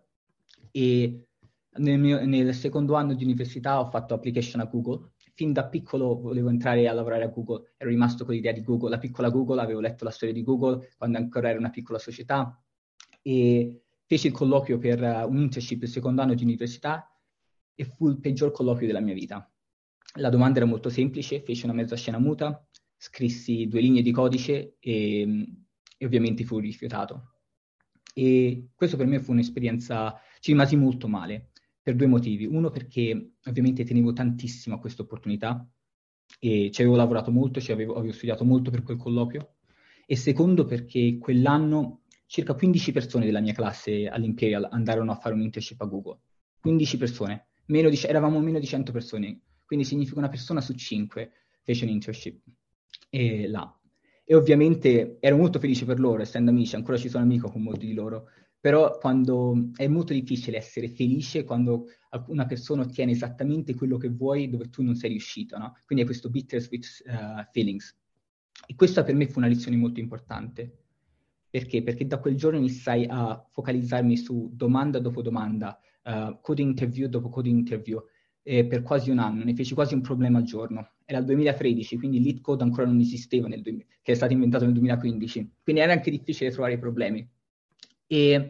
e 0.71 1.25
nel, 1.77 1.99
mio, 1.99 2.25
nel 2.25 2.53
secondo 2.53 2.95
anno 2.95 3.13
di 3.13 3.23
università 3.23 3.79
ho 3.79 3.89
fatto 3.89 4.13
application 4.13 4.61
a 4.61 4.65
Google. 4.65 5.10
Fin 5.41 5.53
da 5.53 5.65
piccolo 5.65 6.19
volevo 6.19 6.49
entrare 6.49 6.87
a 6.87 6.93
lavorare 6.93 7.23
a 7.23 7.29
Google, 7.29 7.73
ero 7.77 7.89
rimasto 7.89 8.25
con 8.25 8.35
l'idea 8.35 8.51
di 8.51 8.61
Google, 8.61 8.91
la 8.91 8.99
piccola 8.99 9.31
Google, 9.31 9.59
avevo 9.59 9.79
letto 9.79 10.03
la 10.03 10.11
storia 10.11 10.35
di 10.35 10.43
Google 10.43 10.87
quando 10.99 11.17
ancora 11.17 11.49
era 11.49 11.57
una 11.57 11.71
piccola 11.71 11.97
società 11.97 12.63
e 13.23 13.85
feci 14.05 14.27
il 14.27 14.33
colloquio 14.33 14.77
per 14.77 15.01
uh, 15.01 15.27
un 15.27 15.39
internship 15.39 15.81
il 15.81 15.87
secondo 15.87 16.21
anno 16.21 16.35
di 16.35 16.43
università 16.43 17.11
e 17.73 17.85
fu 17.85 18.07
il 18.07 18.19
peggior 18.19 18.51
colloquio 18.51 18.85
della 18.85 18.99
mia 18.99 19.15
vita. 19.15 19.51
La 20.17 20.29
domanda 20.29 20.59
era 20.59 20.67
molto 20.67 20.89
semplice, 20.89 21.41
feci 21.41 21.65
una 21.65 21.73
mezza 21.73 21.95
scena 21.95 22.19
muta, 22.19 22.63
scrissi 22.95 23.65
due 23.65 23.81
linee 23.81 24.03
di 24.03 24.11
codice 24.11 24.75
e, 24.77 25.47
e 25.97 26.05
ovviamente 26.05 26.43
fu 26.43 26.59
rifiutato. 26.59 27.31
E 28.13 28.67
questo 28.75 28.95
per 28.95 29.07
me 29.07 29.19
fu 29.19 29.31
un'esperienza, 29.31 30.15
ci 30.39 30.51
rimasi 30.51 30.75
molto 30.75 31.07
male, 31.07 31.49
per 31.81 31.95
due 31.95 32.07
motivi. 32.07 32.45
Uno 32.45 32.69
perché 32.69 33.33
ovviamente 33.45 33.83
tenevo 33.83 34.13
tantissimo 34.13 34.75
a 34.75 34.79
questa 34.79 35.01
opportunità 35.01 35.67
e 36.39 36.69
ci 36.71 36.81
avevo 36.81 36.95
lavorato 36.95 37.31
molto, 37.31 37.59
ci 37.59 37.71
avevo, 37.71 37.95
avevo 37.95 38.13
studiato 38.13 38.45
molto 38.45 38.71
per 38.71 38.83
quel 38.83 38.97
colloquio. 38.97 39.55
E 40.05 40.15
secondo 40.15 40.65
perché 40.65 41.17
quell'anno 41.17 42.01
circa 42.25 42.53
15 42.53 42.91
persone 42.91 43.25
della 43.25 43.41
mia 43.41 43.53
classe 43.53 44.07
all'Imperial 44.07 44.67
andarono 44.71 45.11
a 45.11 45.15
fare 45.15 45.35
un 45.35 45.41
internship 45.41 45.81
a 45.81 45.85
Google. 45.85 46.19
15 46.61 46.97
persone, 46.97 47.47
meno 47.65 47.89
di, 47.89 47.99
eravamo 48.03 48.39
meno 48.39 48.59
di 48.59 48.65
100 48.65 48.91
persone, 48.91 49.41
quindi 49.65 49.85
significa 49.85 50.19
una 50.19 50.29
persona 50.29 50.61
su 50.61 50.73
5 50.73 51.31
fece 51.63 51.85
un 51.85 51.91
internship 51.91 52.41
e 53.09 53.47
là. 53.47 53.75
E 54.23 54.35
ovviamente 54.35 55.17
ero 55.19 55.35
molto 55.35 55.59
felice 55.59 55.85
per 55.85 55.99
loro, 55.99 56.21
essendo 56.21 56.51
amici, 56.51 56.75
ancora 56.75 56.97
ci 56.97 57.09
sono 57.09 57.23
amico 57.23 57.49
con 57.49 57.63
molti 57.63 57.85
di 57.85 57.93
loro, 57.93 58.29
però 58.61 58.97
quando 58.97 59.71
è 59.75 59.87
molto 59.87 60.13
difficile 60.13 60.57
essere 60.57 60.87
felice 60.87 61.43
quando 61.43 61.87
una 62.27 62.45
persona 62.45 62.83
ottiene 62.83 63.11
esattamente 63.11 63.75
quello 63.75 63.97
che 63.97 64.09
vuoi 64.09 64.49
dove 64.49 64.69
tu 64.69 64.83
non 64.83 64.95
sei 64.95 65.09
riuscito, 65.09 65.57
no? 65.57 65.75
Quindi 65.85 66.03
è 66.03 66.07
questo 66.07 66.29
bittersweet 66.29 66.85
uh, 67.05 67.49
feelings. 67.51 67.97
E 68.67 68.75
questa 68.75 69.03
per 69.03 69.15
me 69.15 69.27
fu 69.27 69.39
una 69.39 69.47
lezione 69.47 69.75
molto 69.75 69.99
importante 69.99 70.81
perché? 71.51 71.83
Perché 71.83 72.07
da 72.07 72.19
quel 72.19 72.35
giorno 72.35 72.57
iniziai 72.57 73.05
a 73.09 73.45
focalizzarmi 73.51 74.15
su 74.15 74.49
domanda 74.53 74.99
dopo 74.99 75.21
domanda, 75.21 75.77
uh, 76.03 76.39
coding 76.39 76.69
interview 76.69 77.09
dopo 77.09 77.27
coding 77.27 77.57
interview, 77.57 78.01
e 78.41 78.65
per 78.65 78.81
quasi 78.83 79.11
un 79.11 79.19
anno, 79.19 79.43
ne 79.43 79.53
feci 79.53 79.73
quasi 79.73 79.93
un 79.93 79.99
problema 79.99 80.37
al 80.37 80.45
giorno. 80.45 80.93
Era 81.03 81.19
il 81.19 81.25
2013, 81.25 81.97
quindi 81.97 82.23
lead 82.23 82.39
code 82.39 82.63
ancora 82.63 82.85
non 82.87 83.01
esisteva, 83.01 83.49
nel 83.49 83.61
2000, 83.61 83.85
che 84.01 84.13
è 84.13 84.15
stato 84.15 84.31
inventato 84.31 84.63
nel 84.63 84.73
2015, 84.75 85.55
quindi 85.61 85.81
era 85.81 85.91
anche 85.91 86.09
difficile 86.09 86.51
trovare 86.51 86.75
i 86.75 86.79
problemi. 86.79 87.29
E 88.11 88.49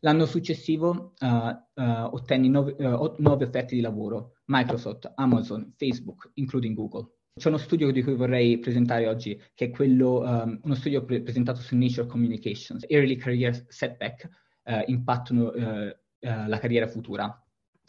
l'anno 0.00 0.26
successivo 0.26 1.14
uh, 1.20 1.26
uh, 1.26 2.06
ottenni 2.10 2.48
nove, 2.48 2.74
nove 2.76 3.44
offerte 3.44 3.76
di 3.76 3.80
lavoro, 3.80 4.38
Microsoft, 4.46 5.12
Amazon, 5.14 5.72
Facebook, 5.76 6.32
including 6.34 6.74
Google. 6.74 7.12
C'è 7.36 7.46
uno 7.46 7.58
studio 7.58 7.92
di 7.92 8.02
cui 8.02 8.16
vorrei 8.16 8.58
presentare 8.58 9.06
oggi, 9.06 9.40
che 9.54 9.66
è 9.66 9.70
quello, 9.70 10.22
um, 10.22 10.58
uno 10.60 10.74
studio 10.74 11.04
pre- 11.04 11.22
presentato 11.22 11.60
su 11.60 11.76
Nature 11.76 12.08
Communications, 12.08 12.84
Early 12.88 13.14
Career 13.14 13.64
Setback, 13.68 14.28
uh, 14.64 14.82
impattano 14.86 15.52
uh, 15.54 15.86
uh, 15.86 16.48
la 16.48 16.58
carriera 16.58 16.88
futura. 16.88 17.45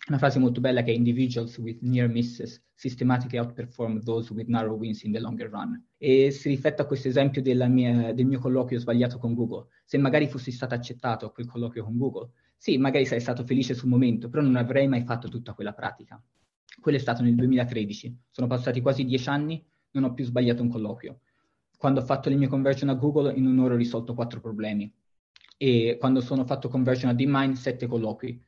Una 0.07 0.19
frase 0.19 0.39
molto 0.39 0.61
bella 0.61 0.83
che 0.83 0.91
è 0.91 0.95
individuals 0.95 1.57
with 1.57 1.79
near 1.81 2.07
misses 2.07 2.63
systematically 2.73 3.37
outperform 3.39 4.01
those 4.03 4.31
with 4.31 4.47
narrow 4.47 4.77
wins 4.77 5.03
in 5.03 5.11
the 5.11 5.19
longer 5.19 5.49
run. 5.49 5.83
E 5.97 6.31
si 6.31 6.47
riflette 6.47 6.81
a 6.81 6.85
questo 6.85 7.09
esempio 7.09 7.41
mia, 7.67 8.13
del 8.13 8.25
mio 8.25 8.39
colloquio 8.39 8.79
sbagliato 8.79 9.17
con 9.17 9.33
Google. 9.33 9.67
Se 9.83 9.97
magari 9.97 10.27
fossi 10.27 10.51
stato 10.51 10.73
accettato 10.73 11.25
a 11.25 11.31
quel 11.31 11.47
colloquio 11.47 11.83
con 11.83 11.97
Google, 11.97 12.29
sì, 12.55 12.77
magari 12.77 13.03
sarei 13.03 13.19
stato 13.19 13.43
felice 13.43 13.73
sul 13.73 13.89
momento, 13.89 14.29
però 14.29 14.41
non 14.43 14.55
avrei 14.55 14.87
mai 14.87 15.03
fatto 15.03 15.27
tutta 15.27 15.53
quella 15.53 15.73
pratica. 15.73 16.21
Quello 16.79 16.97
è 16.97 17.01
stato 17.01 17.21
nel 17.23 17.35
2013, 17.35 18.17
sono 18.29 18.47
passati 18.47 18.79
quasi 18.79 19.03
dieci 19.03 19.27
anni, 19.27 19.61
non 19.91 20.05
ho 20.05 20.13
più 20.13 20.23
sbagliato 20.23 20.61
un 20.61 20.69
colloquio. 20.69 21.19
quando 21.77 22.01
ho 22.01 22.03
fatto 22.03 22.29
le 22.29 22.35
mie 22.35 22.47
conversion 22.47 22.89
a 22.89 22.95
Google 22.95 23.33
in 23.33 23.45
un'ora 23.45 23.75
ho 23.75 23.77
risolto 23.77 24.13
quattro 24.13 24.39
problemi 24.39 24.91
e 25.57 25.97
quando 25.99 26.21
sono 26.21 26.43
fatto 26.45 26.69
conversion 26.69 27.11
a 27.11 27.13
DeepMind 27.13 27.55
sette 27.55 27.87
colloqui. 27.87 28.43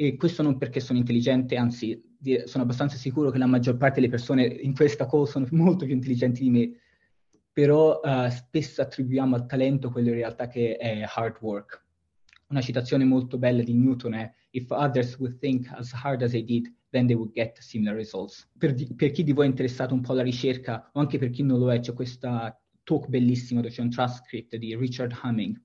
E 0.00 0.14
questo 0.14 0.44
non 0.44 0.58
perché 0.58 0.78
sono 0.78 0.96
intelligente, 0.96 1.56
anzi 1.56 2.00
sono 2.44 2.62
abbastanza 2.62 2.96
sicuro 2.96 3.30
che 3.30 3.38
la 3.38 3.46
maggior 3.46 3.76
parte 3.76 3.96
delle 3.96 4.08
persone 4.12 4.44
in 4.44 4.72
questa 4.72 5.06
call 5.06 5.24
sono 5.24 5.44
molto 5.50 5.86
più 5.86 5.94
intelligenti 5.94 6.44
di 6.44 6.50
me, 6.50 6.70
però 7.52 7.98
uh, 8.00 8.30
spesso 8.30 8.80
attribuiamo 8.80 9.34
al 9.34 9.46
talento 9.46 9.90
quello 9.90 10.10
in 10.10 10.14
realtà 10.14 10.46
che 10.46 10.76
è 10.76 11.04
hard 11.04 11.38
work. 11.40 11.84
Una 12.50 12.60
citazione 12.60 13.04
molto 13.04 13.38
bella 13.38 13.64
di 13.64 13.74
Newton 13.74 14.14
è 14.14 14.32
If 14.50 14.70
others 14.70 15.18
would 15.18 15.38
think 15.38 15.68
as 15.72 15.92
hard 15.92 16.22
as 16.22 16.32
I 16.32 16.44
did, 16.44 16.72
then 16.90 17.08
they 17.08 17.16
would 17.16 17.32
get 17.32 17.58
similar 17.58 17.96
results. 17.96 18.48
Per, 18.56 18.74
di- 18.74 18.94
per 18.94 19.10
chi 19.10 19.24
di 19.24 19.32
voi 19.32 19.46
è 19.46 19.48
interessato 19.48 19.94
un 19.94 20.00
po' 20.00 20.12
alla 20.12 20.22
ricerca, 20.22 20.90
o 20.92 21.00
anche 21.00 21.18
per 21.18 21.30
chi 21.30 21.42
non 21.42 21.58
lo 21.58 21.72
è, 21.72 21.80
c'è 21.80 21.92
questa 21.92 22.56
talk 22.84 23.08
bellissima 23.08 23.60
dove 23.62 23.74
c'è 23.74 23.82
un 23.82 23.90
transcript 23.90 24.54
di 24.54 24.76
Richard 24.76 25.12
Hamming. 25.20 25.60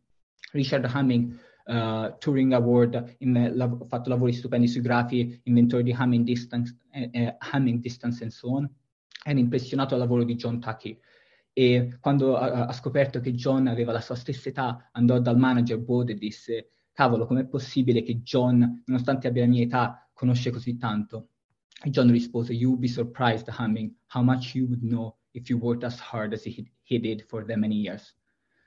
Richard 0.54 0.86
Hamming, 0.86 1.38
uh, 1.66 2.16
Turing 2.20 2.54
Award, 2.54 3.16
in, 3.20 3.52
la, 3.54 3.66
ha 3.66 3.86
fatto 3.86 4.10
lavori 4.10 4.34
stupendi 4.34 4.68
sui 4.68 4.82
grafi, 4.82 5.40
inventore 5.44 5.84
di 5.84 5.92
Hamming 5.92 6.26
Distance, 6.26 6.78
eh, 6.92 7.10
eh, 7.12 7.36
Hamming 7.38 7.80
Distance 7.80 8.24
and 8.24 8.32
so 8.32 8.50
on. 8.50 8.70
Era 9.26 9.40
impressionato 9.40 9.92
dal 9.92 10.00
lavoro 10.00 10.24
di 10.24 10.36
John 10.36 10.60
Tuckey 10.60 11.00
e 11.54 11.98
quando 12.02 12.36
ha, 12.36 12.66
ha, 12.66 12.72
scoperto 12.74 13.20
che 13.20 13.34
John 13.34 13.68
aveva 13.68 13.92
la 13.92 14.02
sua 14.02 14.16
stessa 14.16 14.50
età 14.50 14.90
andò 14.92 15.20
dal 15.20 15.38
manager 15.38 15.78
Bode 15.78 16.14
e 16.14 16.16
disse 16.16 16.72
cavolo 16.92 17.28
com'è 17.28 17.46
possibile 17.46 18.02
che 18.02 18.22
John 18.24 18.82
nonostante 18.86 19.28
abbia 19.28 19.44
la 19.44 19.50
mia 19.50 19.62
età 19.62 20.10
conosce 20.14 20.50
così 20.50 20.78
tanto 20.78 21.30
e 21.84 21.92
John 21.92 22.10
rispose 22.10 22.52
you 22.54 22.70
would 22.70 22.82
be 22.82 22.88
surprised 22.88 23.48
Hamming 23.50 23.94
how 24.08 24.24
much 24.24 24.56
you 24.56 24.66
would 24.66 24.82
know 24.82 25.16
if 25.32 25.48
you 25.48 25.60
worked 25.60 25.84
as 25.84 26.00
hard 26.00 26.34
as 26.34 26.44
he, 26.44 26.68
he 26.82 27.00
did 27.00 27.24
for 27.28 27.46
that 27.46 27.58
many 27.58 27.76
years 27.76 28.16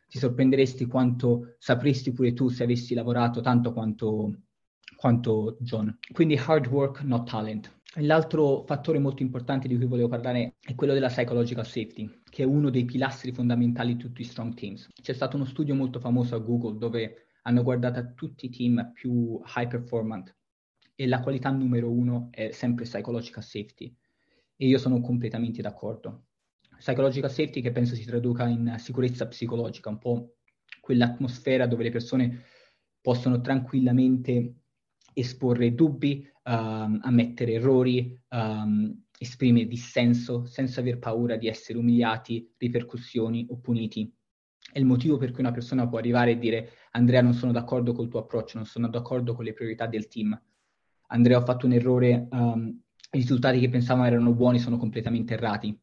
ti 0.08 0.18
sorprenderesti 0.18 0.86
quanto 0.86 1.54
sapresti 1.58 2.12
pure 2.12 2.32
tu 2.32 2.48
se 2.48 2.62
avessi 2.62 2.94
lavorato 2.94 3.40
tanto 3.40 3.72
quanto, 3.72 4.42
quanto 4.96 5.56
John 5.60 5.98
quindi 6.12 6.36
hard 6.36 6.66
work 6.66 7.02
not 7.02 7.28
talent 7.28 7.74
L'altro 8.00 8.64
fattore 8.66 8.98
molto 8.98 9.22
importante 9.22 9.68
di 9.68 9.76
cui 9.76 9.86
volevo 9.86 10.08
parlare 10.08 10.56
è 10.60 10.74
quello 10.74 10.92
della 10.92 11.08
psychological 11.08 11.64
safety, 11.64 12.20
che 12.28 12.42
è 12.42 12.46
uno 12.46 12.68
dei 12.68 12.84
pilastri 12.84 13.32
fondamentali 13.32 13.94
di 13.94 13.98
tutti 13.98 14.20
i 14.20 14.24
strong 14.24 14.52
teams. 14.52 14.90
C'è 15.00 15.14
stato 15.14 15.36
uno 15.36 15.46
studio 15.46 15.74
molto 15.74 15.98
famoso 15.98 16.34
a 16.34 16.38
Google 16.38 16.76
dove 16.76 17.28
hanno 17.42 17.62
guardato 17.62 18.12
tutti 18.14 18.46
i 18.46 18.50
team 18.50 18.90
più 18.92 19.40
high 19.56 19.66
performant 19.66 20.36
e 20.94 21.06
la 21.06 21.20
qualità 21.20 21.50
numero 21.50 21.90
uno 21.90 22.28
è 22.32 22.50
sempre 22.50 22.84
psychological 22.84 23.42
safety 23.42 23.96
e 24.56 24.66
io 24.66 24.76
sono 24.76 25.00
completamente 25.00 25.62
d'accordo. 25.62 26.24
Psychological 26.78 27.30
safety 27.30 27.60
che 27.60 27.72
penso 27.72 27.94
si 27.94 28.04
traduca 28.04 28.46
in 28.46 28.74
sicurezza 28.78 29.26
psicologica, 29.26 29.88
un 29.88 29.98
po' 29.98 30.36
quell'atmosfera 30.80 31.66
dove 31.66 31.84
le 31.84 31.90
persone 31.90 32.44
possono 33.00 33.40
tranquillamente 33.40 34.54
esporre 35.12 35.74
dubbi, 35.74 36.28
um, 36.44 37.00
ammettere 37.02 37.52
errori, 37.52 38.20
um, 38.30 39.04
esprimere 39.18 39.66
dissenso 39.66 40.44
senza 40.44 40.80
aver 40.80 40.98
paura 40.98 41.36
di 41.36 41.48
essere 41.48 41.78
umiliati, 41.78 42.52
ripercussioni 42.58 43.46
o 43.50 43.58
puniti. 43.58 44.12
È 44.72 44.78
il 44.78 44.84
motivo 44.84 45.16
per 45.16 45.30
cui 45.30 45.40
una 45.40 45.52
persona 45.52 45.88
può 45.88 45.98
arrivare 45.98 46.32
e 46.32 46.38
dire 46.38 46.70
Andrea 46.92 47.22
non 47.22 47.32
sono 47.32 47.52
d'accordo 47.52 47.92
col 47.92 48.08
tuo 48.08 48.20
approccio, 48.20 48.58
non 48.58 48.66
sono 48.66 48.88
d'accordo 48.88 49.34
con 49.34 49.44
le 49.44 49.54
priorità 49.54 49.86
del 49.86 50.08
team. 50.08 50.38
Andrea 51.08 51.38
ho 51.38 51.44
fatto 51.44 51.66
un 51.66 51.72
errore, 51.72 52.26
um, 52.30 52.80
i 53.12 53.18
risultati 53.18 53.60
che 53.60 53.68
pensavamo 53.68 54.06
erano 54.06 54.34
buoni 54.34 54.58
sono 54.58 54.76
completamente 54.76 55.34
errati. 55.34 55.78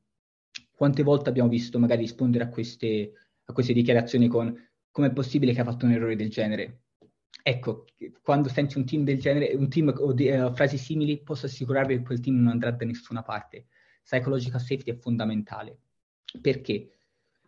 Quante 0.75 1.03
volte 1.03 1.29
abbiamo 1.29 1.49
visto 1.49 1.79
magari 1.79 2.01
rispondere 2.01 2.43
a 2.45 2.49
queste, 2.49 3.13
a 3.45 3.53
queste 3.53 3.73
dichiarazioni 3.73 4.27
con 4.27 4.55
com'è 4.91 5.11
possibile 5.11 5.53
che 5.53 5.61
ha 5.61 5.63
fatto 5.63 5.85
un 5.85 5.91
errore 5.91 6.15
del 6.15 6.29
genere? 6.29 6.83
ecco, 7.43 7.85
quando 8.21 8.47
senti 8.47 8.77
un 8.77 8.85
team 8.85 9.03
del 9.03 9.19
genere, 9.19 9.53
un 9.53 9.69
team 9.69 9.93
o 9.95 10.13
di, 10.13 10.29
uh, 10.29 10.53
frasi 10.53 10.77
simili, 10.77 11.21
posso 11.21 11.45
assicurarvi 11.45 11.97
che 11.97 12.03
quel 12.03 12.21
team 12.21 12.37
non 12.37 12.47
andrà 12.47 12.71
da 12.71 12.85
nessuna 12.85 13.21
parte. 13.21 13.67
Psychological 14.01 14.59
safety 14.59 14.91
è 14.91 14.95
fondamentale. 14.95 15.79
Perché? 16.41 16.89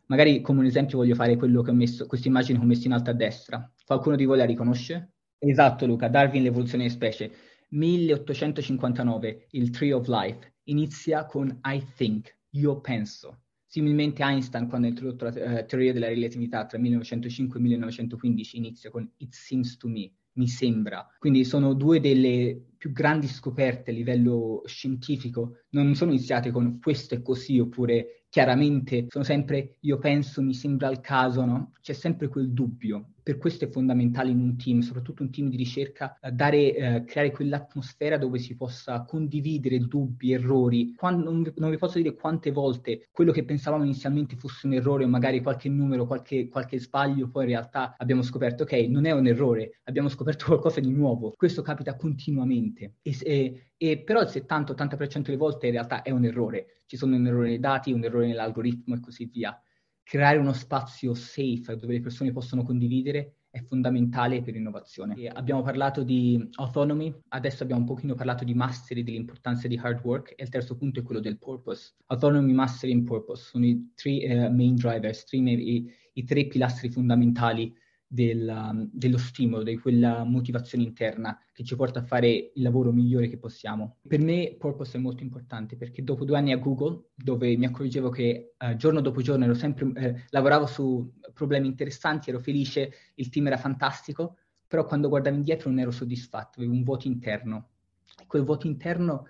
Magari 0.08 0.42
come 0.42 0.60
un 0.60 0.66
esempio 0.66 0.98
voglio 0.98 1.16
fare 1.16 1.36
quello 1.38 1.62
che 1.62 1.72
ho 1.72 1.74
messo, 1.74 2.06
questa 2.06 2.28
immagine 2.28 2.60
che 2.60 2.64
ho 2.64 2.68
messo 2.68 2.86
in 2.86 2.94
alto 2.94 3.10
a 3.10 3.14
destra. 3.14 3.74
Qualcuno 3.86 4.16
di 4.16 4.26
voi 4.26 4.38
la 4.38 4.46
riconosce? 4.46 5.14
Esatto 5.40 5.86
Luca, 5.86 6.10
Darwin, 6.10 6.44
l'evoluzione 6.44 6.84
delle 6.84 6.96
specie. 6.96 7.32
1859, 7.70 9.48
il 9.52 9.70
Tree 9.72 9.94
of 9.94 10.08
Life, 10.08 10.56
inizia 10.66 11.26
con 11.26 11.60
I 11.64 11.84
think, 11.96 12.36
io 12.56 12.80
penso. 12.82 13.42
Similmente 13.66 14.24
Einstein, 14.24 14.68
quando 14.68 14.88
ha 14.88 14.90
introdotto 14.90 15.26
la 15.26 15.32
uh, 15.32 15.66
teoria 15.66 15.92
della 15.92 16.08
relatività 16.08 16.66
tra 16.66 16.78
1905 16.78 17.60
e 17.60 17.62
1915, 17.62 18.58
inizia 18.58 18.90
con 18.90 19.10
It 19.18 19.34
seems 19.34 19.78
to 19.78 19.88
me, 19.88 20.12
mi 20.34 20.48
sembra. 20.48 21.06
Quindi 21.20 21.44
sono 21.44 21.74
due 21.74 22.00
delle 22.00 22.75
più 22.86 22.94
grandi 22.94 23.28
scoperte 23.28 23.90
a 23.90 23.96
livello 23.96 24.62
scientifico. 24.68 25.62
Non 25.70 25.96
sono 25.96 26.12
iniziate 26.12 26.52
con 26.52 26.78
questo 26.80 27.16
è 27.16 27.22
così 27.24 27.58
oppure 27.58 28.26
chiaramente 28.30 29.08
sono 29.10 29.24
sempre 29.24 29.78
io 29.80 29.98
penso, 29.98 30.44
mi 30.44 30.54
sembra 30.54 30.92
il 30.92 31.00
caso, 31.00 31.46
no? 31.46 31.72
C'è 31.82 31.94
sempre 31.94 32.28
quel 32.28 32.52
dubbio 32.52 33.16
per 33.26 33.40
questo 33.40 33.66
è 33.66 33.70
fondamentale 33.70 34.30
in 34.30 34.40
un 34.40 34.56
team, 34.56 34.82
soprattutto 34.82 35.24
un 35.24 35.32
team 35.32 35.50
di 35.50 35.58
ricerca, 35.58 36.16
eh, 36.22 36.32
dare, 36.32 36.76
eh, 36.76 37.04
creare 37.06 37.32
quell'atmosfera 37.32 38.20
dove 38.20 38.38
si 38.38 38.56
possa 38.56 39.02
condividere 39.02 39.80
dubbi, 39.80 40.34
errori. 40.34 40.94
Quando, 40.96 41.32
non, 41.32 41.52
non, 41.56 41.72
vi, 41.72 41.78
posso 41.78 41.98
dire 41.98 42.14
quante 42.14 42.52
volte 42.52 43.08
quello 43.12 43.32
che 43.32 43.44
pensavamo 43.44 43.84
inizialmente 43.84 44.36
fosse 44.36 44.68
un 44.68 44.74
errore 44.74 45.06
o 45.06 45.08
magari 45.08 45.42
qualche 45.42 45.70
numero, 45.70 46.06
qualche, 46.06 46.48
qualche 46.50 46.80
sbaglio, 46.80 47.28
poi 47.28 47.46
in 47.46 47.50
realtà 47.50 47.96
abbiamo 47.98 48.22
scoperto, 48.22 48.62
ok, 48.62 48.74
non 48.90 49.08
è 49.08 49.12
un 49.12 49.26
errore, 49.26 49.80
abbiamo 49.86 50.08
scoperto 50.08 50.46
qualcosa 50.54 50.80
di 50.80 50.92
nuovo. 50.92 51.34
Questo 51.36 51.64
capita 51.64 51.96
continuamente. 51.96 52.75
E, 52.84 52.94
e, 53.02 53.72
e 53.78 54.00
però 54.00 54.22
il 54.22 54.28
70-80% 54.28 55.22
delle 55.22 55.38
volte 55.38 55.68
in 55.68 55.74
realtà 55.74 56.02
è 56.02 56.12
un 56.12 56.26
errore. 56.26 56.82
Ci 56.86 56.98
sono 56.98 57.16
un 57.16 57.26
errore 57.26 57.50
nei 57.50 57.60
dati, 57.60 57.92
un 57.92 58.04
errore 58.04 58.28
nell'algoritmo 58.28 58.96
e 58.96 59.00
così 59.00 59.26
via 59.26 59.60
creare 60.06 60.38
uno 60.38 60.54
spazio 60.54 61.16
safe 61.16 61.78
dove 61.78 61.94
le 61.94 62.00
persone 62.00 62.32
possono 62.32 62.62
condividere 62.62 63.38
è 63.56 63.64
fondamentale 63.64 64.42
per 64.42 64.54
l'innovazione. 64.54 65.16
E 65.16 65.28
abbiamo 65.28 65.62
parlato 65.64 66.04
di 66.04 66.46
autonomy, 66.56 67.14
adesso 67.30 67.64
abbiamo 67.64 67.82
un 67.82 67.88
pochino 67.88 68.14
parlato 68.14 68.44
di 68.44 68.54
mastery, 68.54 69.02
dell'importanza 69.02 69.70
di 69.70 69.80
hard 69.82 70.04
work 70.04 70.34
e 70.36 70.44
il 70.44 70.50
terzo 70.50 70.76
punto 70.76 71.00
è 71.00 71.04
quello 71.04 71.22
del 71.22 71.38
purpose. 71.38 71.94
Autonomy, 72.08 72.52
mastery 72.52 72.92
e 72.92 73.04
purpose 73.04 73.44
sono 73.46 73.66
i 73.66 73.94
tre 73.96 74.12
uh, 74.12 74.54
main 74.54 74.76
drivers, 74.76 75.26
i, 75.32 75.90
i, 76.14 76.24
tre 76.26 76.48
pilastri 76.48 76.90
fondamentali 76.90 77.74
del, 78.16 78.48
um, 78.48 78.90
dello 78.92 79.18
stimolo, 79.18 79.62
di 79.62 79.78
quella 79.78 80.24
motivazione 80.24 80.86
interna 80.86 81.38
che 81.52 81.64
ci 81.64 81.76
porta 81.76 82.00
a 82.00 82.04
fare 82.04 82.52
il 82.54 82.62
lavoro 82.62 82.92
migliore 82.92 83.28
che 83.28 83.38
possiamo. 83.38 83.98
Per 84.08 84.22
me 84.22 84.56
purpose 84.58 84.98
è 84.98 85.02
molto 85.02 85.22
importante 85.22 85.76
perché 85.76 86.02
dopo 86.02 86.24
due 86.24 86.38
anni 86.38 86.54
a 86.54 86.58
Google, 86.58 87.10
dove 87.14 87.56
mi 87.58 87.66
accorgevo 87.66 88.10
che 88.10 88.54
eh, 88.58 88.76
giorno 88.78 89.02
dopo 89.02 89.22
giorno 89.22 89.54
sempre, 89.54 89.92
eh, 89.96 90.24
lavoravo 90.30 90.66
su 90.66 91.14
problemi 91.34 91.68
interessanti, 91.68 92.30
ero 92.30 92.40
felice, 92.40 92.92
il 93.16 93.30
team 93.30 93.48
era 93.48 93.58
fantastico, 93.58 94.38
però 94.66 94.86
quando 94.86 95.10
guardavo 95.10 95.36
indietro 95.36 95.70
non 95.70 95.80
ero 95.80 95.92
soddisfatto, 95.92 96.60
avevo 96.60 96.74
un 96.74 96.84
vuoto 96.84 97.08
interno. 97.08 97.70
E 98.18 98.26
quel 98.28 98.44
vuoto 98.44 98.66
interno 98.66 99.28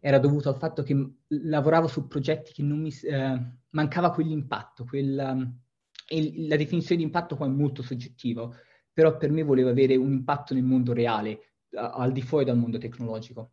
era 0.00 0.18
dovuto 0.18 0.48
al 0.48 0.56
fatto 0.56 0.82
che 0.82 0.96
lavoravo 1.28 1.86
su 1.86 2.08
progetti 2.08 2.52
che 2.52 2.62
non 2.62 2.80
mi 2.80 2.90
eh, 2.90 3.40
mancava 3.70 4.10
quell'impatto, 4.10 4.84
quel, 4.84 5.22
um, 5.32 5.60
e 6.12 6.46
la 6.46 6.56
definizione 6.56 7.00
di 7.00 7.06
impatto 7.06 7.36
qua 7.36 7.46
è 7.46 7.48
molto 7.48 7.82
soggettivo, 7.82 8.54
però 8.92 9.16
per 9.16 9.30
me 9.30 9.42
voleva 9.42 9.70
avere 9.70 9.96
un 9.96 10.12
impatto 10.12 10.52
nel 10.52 10.62
mondo 10.62 10.92
reale, 10.92 11.54
al 11.74 12.12
di 12.12 12.20
fuori 12.20 12.44
dal 12.44 12.58
mondo 12.58 12.76
tecnologico. 12.76 13.52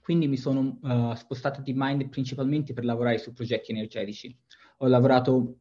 Quindi 0.00 0.26
mi 0.26 0.38
sono 0.38 0.78
uh, 0.80 1.14
spostato 1.14 1.60
di 1.60 1.74
Mind 1.76 2.08
principalmente 2.08 2.72
per 2.72 2.84
lavorare 2.84 3.18
su 3.18 3.34
progetti 3.34 3.70
energetici. 3.70 4.34
Ho 4.78 4.86
lavorato 4.86 5.58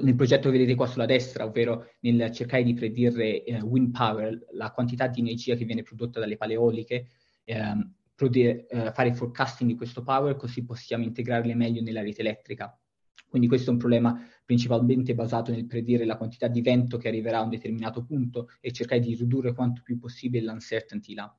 nel 0.00 0.14
progetto 0.14 0.48
che 0.48 0.56
vedete 0.56 0.76
qua 0.76 0.86
sulla 0.86 1.04
destra, 1.04 1.44
ovvero 1.44 1.88
nel 2.00 2.30
cercare 2.30 2.62
di 2.62 2.74
predire 2.74 3.42
uh, 3.44 3.66
wind 3.66 3.90
power, 3.90 4.38
la 4.52 4.70
quantità 4.70 5.08
di 5.08 5.18
energia 5.18 5.56
che 5.56 5.64
viene 5.64 5.82
prodotta 5.82 6.20
dalle 6.20 6.36
pale 6.36 6.52
eoliche, 6.52 7.08
um, 7.46 7.92
prode- 8.14 8.66
uh, 8.70 8.92
fare 8.92 9.12
forecasting 9.12 9.68
di 9.68 9.76
questo 9.76 10.04
power 10.04 10.36
così 10.36 10.64
possiamo 10.64 11.02
integrarle 11.02 11.56
meglio 11.56 11.82
nella 11.82 12.02
rete 12.02 12.20
elettrica. 12.20 12.76
Quindi 13.32 13.48
questo 13.48 13.70
è 13.70 13.72
un 13.72 13.78
problema 13.78 14.14
principalmente 14.44 15.14
basato 15.14 15.52
nel 15.52 15.64
predire 15.64 16.04
la 16.04 16.18
quantità 16.18 16.48
di 16.48 16.60
vento 16.60 16.98
che 16.98 17.08
arriverà 17.08 17.38
a 17.38 17.42
un 17.42 17.48
determinato 17.48 18.04
punto 18.04 18.50
e 18.60 18.72
cercare 18.72 19.00
di 19.00 19.14
ridurre 19.14 19.54
quanto 19.54 19.80
più 19.82 19.98
possibile 19.98 20.44
l'uncertainty 20.44 21.14
là. 21.14 21.34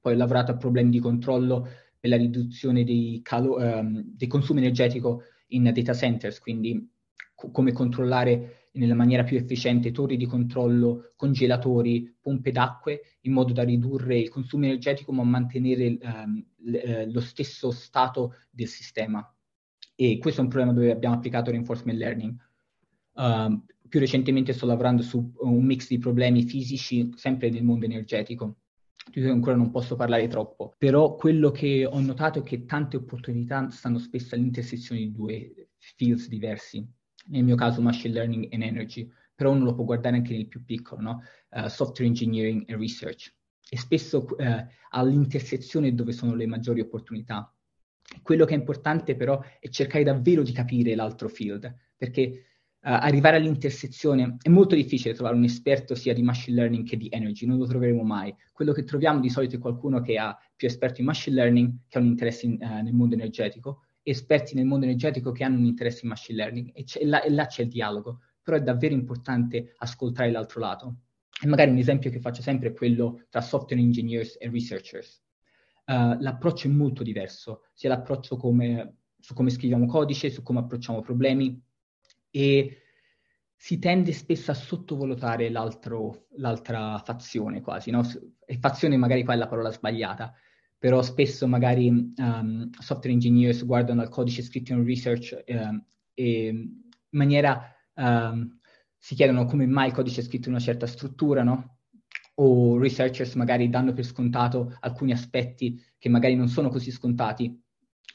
Poi 0.00 0.14
ho 0.14 0.16
lavorato 0.16 0.50
a 0.50 0.56
problemi 0.56 0.90
di 0.90 0.98
controllo 0.98 1.68
per 2.00 2.10
la 2.10 2.16
riduzione 2.16 2.82
dei, 2.82 3.20
calo- 3.22 3.58
um, 3.58 4.02
dei 4.04 4.26
consumi 4.26 4.58
energetico 4.58 5.22
in 5.50 5.70
data 5.72 5.94
centers, 5.94 6.40
quindi 6.40 6.90
co- 7.32 7.52
come 7.52 7.70
controllare 7.70 8.70
nella 8.72 8.96
maniera 8.96 9.22
più 9.22 9.36
efficiente 9.36 9.92
torri 9.92 10.16
di 10.16 10.26
controllo, 10.26 11.12
congelatori, 11.14 12.12
pompe 12.20 12.50
d'acque, 12.50 13.18
in 13.20 13.34
modo 13.34 13.52
da 13.52 13.62
ridurre 13.62 14.18
il 14.18 14.30
consumo 14.30 14.64
energetico 14.64 15.12
ma 15.12 15.22
mantenere 15.22 15.96
um, 16.02 16.44
l- 16.64 16.74
eh, 16.74 17.08
lo 17.08 17.20
stesso 17.20 17.70
stato 17.70 18.34
del 18.50 18.66
sistema 18.66 19.32
e 20.02 20.16
questo 20.16 20.40
è 20.40 20.44
un 20.44 20.48
problema 20.48 20.72
dove 20.72 20.90
abbiamo 20.90 21.16
applicato 21.16 21.50
reinforcement 21.50 21.98
learning. 21.98 22.34
Uh, 23.12 23.62
più 23.86 24.00
recentemente 24.00 24.54
sto 24.54 24.64
lavorando 24.64 25.02
su 25.02 25.30
un 25.40 25.62
mix 25.62 25.88
di 25.88 25.98
problemi 25.98 26.42
fisici, 26.42 27.10
sempre 27.16 27.50
nel 27.50 27.64
mondo 27.64 27.84
energetico, 27.84 28.60
di 29.12 29.20
cui 29.20 29.28
ancora 29.28 29.56
non 29.56 29.70
posso 29.70 29.96
parlare 29.96 30.26
troppo. 30.26 30.74
Però 30.78 31.16
quello 31.16 31.50
che 31.50 31.84
ho 31.84 32.00
notato 32.00 32.38
è 32.38 32.42
che 32.42 32.64
tante 32.64 32.96
opportunità 32.96 33.68
stanno 33.68 33.98
spesso 33.98 34.34
all'intersezione 34.34 35.02
di 35.02 35.12
due 35.12 35.68
fields 35.76 36.28
diversi. 36.28 36.82
Nel 37.26 37.44
mio 37.44 37.56
caso 37.56 37.82
machine 37.82 38.14
learning 38.14 38.48
and 38.54 38.62
energy, 38.62 39.06
però 39.34 39.50
uno 39.50 39.64
lo 39.64 39.74
può 39.74 39.84
guardare 39.84 40.16
anche 40.16 40.34
nel 40.34 40.48
più 40.48 40.64
piccolo, 40.64 41.02
no? 41.02 41.22
uh, 41.50 41.66
software 41.66 42.06
engineering 42.06 42.64
e 42.66 42.74
research. 42.74 43.34
E 43.68 43.76
spesso 43.76 44.24
uh, 44.24 44.66
all'intersezione 44.92 45.94
dove 45.94 46.12
sono 46.12 46.34
le 46.34 46.46
maggiori 46.46 46.80
opportunità. 46.80 47.54
Quello 48.22 48.44
che 48.44 48.54
è 48.54 48.58
importante 48.58 49.14
però 49.16 49.42
è 49.58 49.68
cercare 49.68 50.04
davvero 50.04 50.42
di 50.42 50.52
capire 50.52 50.94
l'altro 50.94 51.28
field, 51.28 51.74
perché 51.96 52.44
Uh, 52.82 52.96
arrivare 52.96 53.36
all'intersezione 53.36 54.38
è 54.40 54.48
molto 54.48 54.74
difficile 54.74 55.12
trovare 55.12 55.36
un 55.36 55.44
esperto 55.44 55.94
sia 55.94 56.14
di 56.14 56.22
machine 56.22 56.56
learning 56.56 56.88
che 56.88 56.96
di 56.96 57.08
energy, 57.10 57.44
non 57.44 57.58
lo 57.58 57.66
troveremo 57.66 58.02
mai. 58.02 58.34
Quello 58.54 58.72
che 58.72 58.84
troviamo 58.84 59.20
di 59.20 59.28
solito 59.28 59.56
è 59.56 59.58
qualcuno 59.58 60.00
che 60.00 60.16
ha 60.16 60.34
più 60.56 60.66
esperti 60.66 61.00
in 61.00 61.06
machine 61.08 61.36
learning, 61.36 61.80
che 61.86 61.98
ha 61.98 62.00
un 62.00 62.06
interesse 62.06 62.46
in, 62.46 62.56
uh, 62.58 62.82
nel 62.82 62.94
mondo 62.94 63.14
energetico, 63.14 63.82
esperti 64.02 64.54
nel 64.54 64.64
mondo 64.64 64.86
energetico 64.86 65.30
che 65.30 65.44
hanno 65.44 65.58
un 65.58 65.66
interesse 65.66 66.00
in 66.04 66.08
machine 66.08 66.38
learning 66.38 66.70
e, 66.72 66.86
e, 66.98 67.04
là, 67.04 67.22
e 67.22 67.28
là 67.28 67.44
c'è 67.44 67.64
il 67.64 67.68
dialogo, 67.68 68.20
però 68.42 68.56
è 68.56 68.62
davvero 68.62 68.94
importante 68.94 69.74
ascoltare 69.76 70.30
l'altro 70.30 70.60
lato. 70.60 70.96
E 71.38 71.46
magari 71.46 71.72
un 71.72 71.76
esempio 71.76 72.10
che 72.10 72.18
faccio 72.18 72.40
sempre 72.40 72.70
è 72.70 72.72
quello 72.72 73.26
tra 73.28 73.42
software 73.42 73.82
engineers 73.82 74.38
e 74.40 74.48
researchers. 74.48 75.20
Uh, 75.90 76.16
l'approccio 76.20 76.68
è 76.68 76.70
molto 76.70 77.02
diverso, 77.02 77.62
sia 77.74 77.88
l'approccio 77.88 78.36
come, 78.36 78.98
su 79.18 79.34
come 79.34 79.50
scriviamo 79.50 79.86
codice, 79.86 80.30
su 80.30 80.40
come 80.42 80.60
approcciamo 80.60 81.00
problemi, 81.00 81.60
e 82.30 82.82
si 83.56 83.80
tende 83.80 84.12
spesso 84.12 84.52
a 84.52 84.54
sottovalutare 84.54 85.50
l'altra 85.50 87.02
fazione 87.04 87.60
quasi, 87.60 87.90
no? 87.90 88.02
E 88.46 88.58
fazione 88.60 88.96
magari 88.96 89.24
qua 89.24 89.34
è 89.34 89.36
la 89.36 89.48
parola 89.48 89.72
sbagliata, 89.72 90.32
però 90.78 91.02
spesso 91.02 91.48
magari 91.48 91.88
um, 91.88 92.70
software 92.78 93.12
engineers 93.12 93.66
guardano 93.66 94.00
al 94.00 94.08
codice 94.10 94.42
scritto 94.42 94.72
in 94.72 94.84
research 94.84 95.42
um, 95.48 95.84
e 96.14 96.46
in 96.46 96.80
maniera 97.10 97.74
um, 97.94 98.60
si 98.96 99.16
chiedono 99.16 99.44
come 99.44 99.66
mai 99.66 99.88
il 99.88 99.92
codice 99.92 100.20
è 100.20 100.24
scritto 100.24 100.48
in 100.48 100.54
una 100.54 100.62
certa 100.62 100.86
struttura, 100.86 101.42
no? 101.42 101.79
O 102.42 102.78
researchers 102.78 103.34
magari 103.34 103.68
danno 103.68 103.92
per 103.92 104.04
scontato 104.04 104.74
alcuni 104.80 105.12
aspetti 105.12 105.78
che 105.98 106.08
magari 106.08 106.34
non 106.34 106.48
sono 106.48 106.70
così 106.70 106.90
scontati 106.90 107.62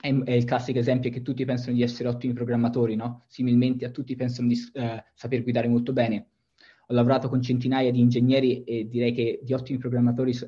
è, 0.01 0.13
è, 0.23 0.31
il 0.31 0.43
classico 0.45 0.79
esempio 0.79 1.09
che 1.09 1.21
tutti 1.21 1.45
pensano 1.45 1.75
di 1.75 1.83
essere 1.83 2.09
ottimi 2.09 2.33
programmatori, 2.33 2.95
no? 2.95 3.23
Similmente 3.27 3.85
a 3.85 3.89
tutti 3.89 4.15
pensano 4.15 4.47
di 4.47 4.57
eh, 4.73 5.03
saper 5.13 5.43
guidare 5.43 5.67
molto 5.67 5.93
bene. 5.93 6.29
Ho 6.87 6.93
lavorato 6.93 7.29
con 7.29 7.41
centinaia 7.41 7.91
di 7.91 7.99
ingegneri 7.99 8.63
e 8.63 8.87
direi 8.87 9.11
che 9.11 9.39
di 9.41 9.53
ottimi 9.53 9.79
programmatori 9.79 10.33
se 10.33 10.47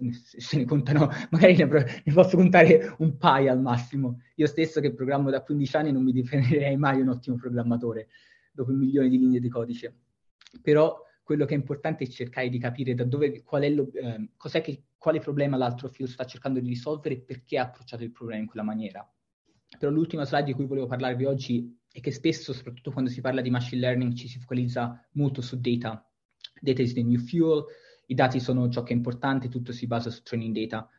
ne 0.58 0.66
contano, 0.66 1.10
magari 1.32 1.56
ne, 1.56 1.66
ne 1.66 2.14
posso 2.14 2.38
contare 2.38 2.96
un 3.00 3.18
paio 3.18 3.52
al 3.52 3.62
massimo. 3.62 4.22
Io 4.36 4.48
stesso 4.48 4.80
che 4.80 4.94
programmo 4.94 5.32
da 5.32 5.42
15 5.42 5.76
anni 5.76 5.92
non 5.92 6.04
mi 6.04 6.12
definirei 6.12 6.78
mai 6.78 7.02
un 7.02 7.10
ottimo 7.10 7.38
programmatore, 7.38 8.08
dopo 8.52 8.72
milioni 8.72 9.10
di 9.10 9.18
linee 9.18 9.40
di 9.40 9.50
codice. 9.50 9.96
Però 10.62 11.06
quello 11.28 11.44
che 11.44 11.56
è 11.56 11.58
importante 11.58 12.06
è 12.06 12.08
cercare 12.08 12.48
di 12.48 12.58
capire 12.58 12.94
da 12.94 13.04
dove, 13.04 13.44
qual 13.44 13.64
è 13.64 13.70
lo, 13.70 13.92
eh, 13.92 14.30
cos'è 14.38 14.62
che, 14.62 14.84
quale 14.98 15.20
problema 15.20 15.58
l'altro 15.58 15.90
field 15.90 16.10
sta 16.10 16.24
cercando 16.24 16.62
di 16.62 16.70
risolvere 16.70 17.16
e 17.16 17.20
perché 17.20 17.58
ha 17.58 17.64
approcciato 17.64 18.02
il 18.06 18.14
problema 18.14 18.40
in 18.40 18.48
quella 18.48 18.64
maniera. 18.64 19.06
Però 19.78 19.92
l'ultima 19.92 20.24
slide 20.24 20.46
di 20.46 20.54
cui 20.54 20.66
volevo 20.66 20.88
parlarvi 20.88 21.26
oggi 21.26 21.78
è 21.92 22.00
che 22.00 22.12
spesso, 22.12 22.54
soprattutto 22.54 22.92
quando 22.92 23.10
si 23.10 23.20
parla 23.20 23.42
di 23.42 23.50
machine 23.50 23.82
learning, 23.82 24.14
ci 24.14 24.30
si 24.30 24.40
focalizza 24.40 25.06
molto 25.16 25.42
su 25.42 25.60
data. 25.60 26.10
Data 26.62 26.82
is 26.82 26.94
the 26.94 27.04
new 27.04 27.20
fuel, 27.20 27.66
i 28.06 28.14
dati 28.14 28.40
sono 28.40 28.70
ciò 28.70 28.84
che 28.84 28.94
è 28.94 28.96
importante, 28.96 29.50
tutto 29.50 29.74
si 29.74 29.86
basa 29.86 30.10
su 30.10 30.22
training 30.24 30.56
data. 30.56 30.90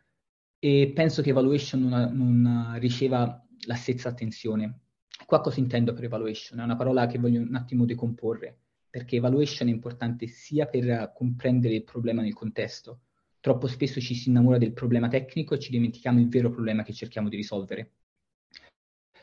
E 0.59 0.93
penso 0.95 1.23
che 1.23 1.31
evaluation 1.31 1.81
non, 1.85 2.15
non 2.15 2.79
riceva 2.79 3.43
la 3.67 3.75
stessa 3.77 4.11
attenzione. 4.11 4.81
Qua 5.25 5.41
cosa 5.41 5.59
intendo 5.59 5.95
per 5.95 6.05
evaluation? 6.05 6.61
È 6.61 6.65
una 6.65 6.77
parola 6.77 7.07
che 7.07 7.19
voglio 7.19 7.41
un 7.41 7.55
attimo 7.55 7.87
decomporre, 7.87 8.59
perché 8.91 9.17
evaluation 9.17 9.69
è 9.69 9.73
importante 9.73 10.27
sia 10.27 10.67
per 10.67 11.13
comprendere 11.15 11.75
il 11.75 11.85
problema 11.85 12.23
nel 12.23 12.35
contesto. 12.35 13.01
Troppo 13.41 13.67
spesso 13.67 14.01
ci 14.01 14.15
si 14.15 14.29
innamora 14.29 14.59
del 14.59 14.73
problema 14.73 15.09
tecnico 15.09 15.55
e 15.55 15.59
ci 15.59 15.71
dimentichiamo 15.71 16.19
il 16.19 16.29
vero 16.29 16.51
problema 16.51 16.83
che 16.83 16.93
cerchiamo 16.93 17.29
di 17.29 17.37
risolvere. 17.37 17.93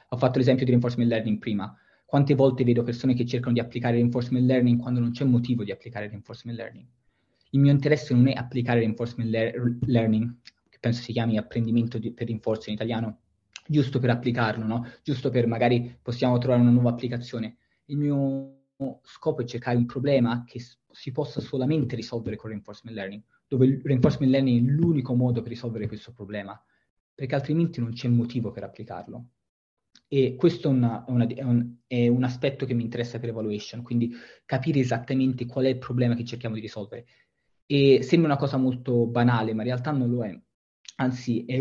Ho 0.09 0.17
fatto 0.17 0.37
l'esempio 0.37 0.65
di 0.65 0.71
reinforcement 0.71 1.09
learning 1.09 1.39
prima. 1.39 1.75
Quante 2.05 2.35
volte 2.35 2.63
vedo 2.63 2.83
persone 2.83 3.13
che 3.13 3.25
cercano 3.25 3.53
di 3.53 3.59
applicare 3.59 3.95
reinforcement 3.95 4.45
learning 4.45 4.79
quando 4.79 4.99
non 4.99 5.11
c'è 5.11 5.25
motivo 5.25 5.63
di 5.63 5.71
applicare 5.71 6.07
reinforcement 6.07 6.57
learning? 6.57 6.85
Il 7.51 7.59
mio 7.59 7.71
interesse 7.71 8.13
non 8.13 8.27
è 8.27 8.33
applicare 8.33 8.79
reinforcement 8.79 9.29
le- 9.29 9.77
learning, 9.85 10.35
che 10.69 10.77
penso 10.79 11.01
si 11.01 11.11
chiami 11.11 11.37
apprendimento 11.37 11.97
di, 11.97 12.11
per 12.11 12.27
rinforzo 12.27 12.69
in 12.69 12.75
italiano, 12.75 13.19
giusto 13.67 13.99
per 13.99 14.11
applicarlo, 14.11 14.65
no? 14.65 14.85
Giusto 15.03 15.29
per 15.29 15.47
magari 15.47 15.97
possiamo 16.01 16.37
trovare 16.37 16.61
una 16.61 16.71
nuova 16.71 16.91
applicazione. 16.91 17.57
Il 17.85 17.97
mio 17.97 18.64
scopo 19.03 19.41
è 19.41 19.45
cercare 19.45 19.77
un 19.77 19.85
problema 19.85 20.43
che 20.45 20.61
si 20.91 21.11
possa 21.11 21.39
solamente 21.39 21.95
risolvere 21.95 22.35
con 22.35 22.49
reinforcement 22.49 22.95
learning, 22.95 23.23
dove 23.47 23.65
il 23.65 23.81
reinforcement 23.83 24.31
learning 24.31 24.67
è 24.67 24.71
l'unico 24.71 25.13
modo 25.13 25.41
per 25.41 25.49
risolvere 25.49 25.87
questo 25.87 26.11
problema, 26.11 26.61
perché 27.13 27.35
altrimenti 27.35 27.79
non 27.79 27.91
c'è 27.93 28.07
motivo 28.07 28.51
per 28.51 28.63
applicarlo. 28.63 29.29
E 30.07 30.35
questo 30.35 30.69
è, 30.69 30.71
una, 30.71 31.03
una, 31.07 31.25
è, 31.25 31.41
un, 31.41 31.77
è, 31.87 32.07
un, 32.07 32.23
aspetto 32.23 32.65
che 32.65 32.73
mi 32.73 32.83
interessa 32.83 33.17
per 33.19 33.29
evaluation, 33.29 33.81
quindi 33.81 34.13
capire 34.45 34.79
esattamente 34.79 35.45
qual 35.45 35.65
è 35.65 35.69
il 35.69 35.77
problema 35.77 36.15
che 36.15 36.25
cerchiamo 36.25 36.55
di 36.55 36.61
risolvere. 36.61 37.05
E 37.65 38.03
sembra 38.03 38.31
una 38.31 38.39
cosa 38.39 38.57
molto 38.57 39.07
banale, 39.07 39.53
ma 39.53 39.61
in 39.61 39.69
realtà 39.69 39.91
non 39.91 40.09
lo 40.09 40.23
è. 40.23 40.39
Anzi, 40.97 41.45
è, 41.45 41.57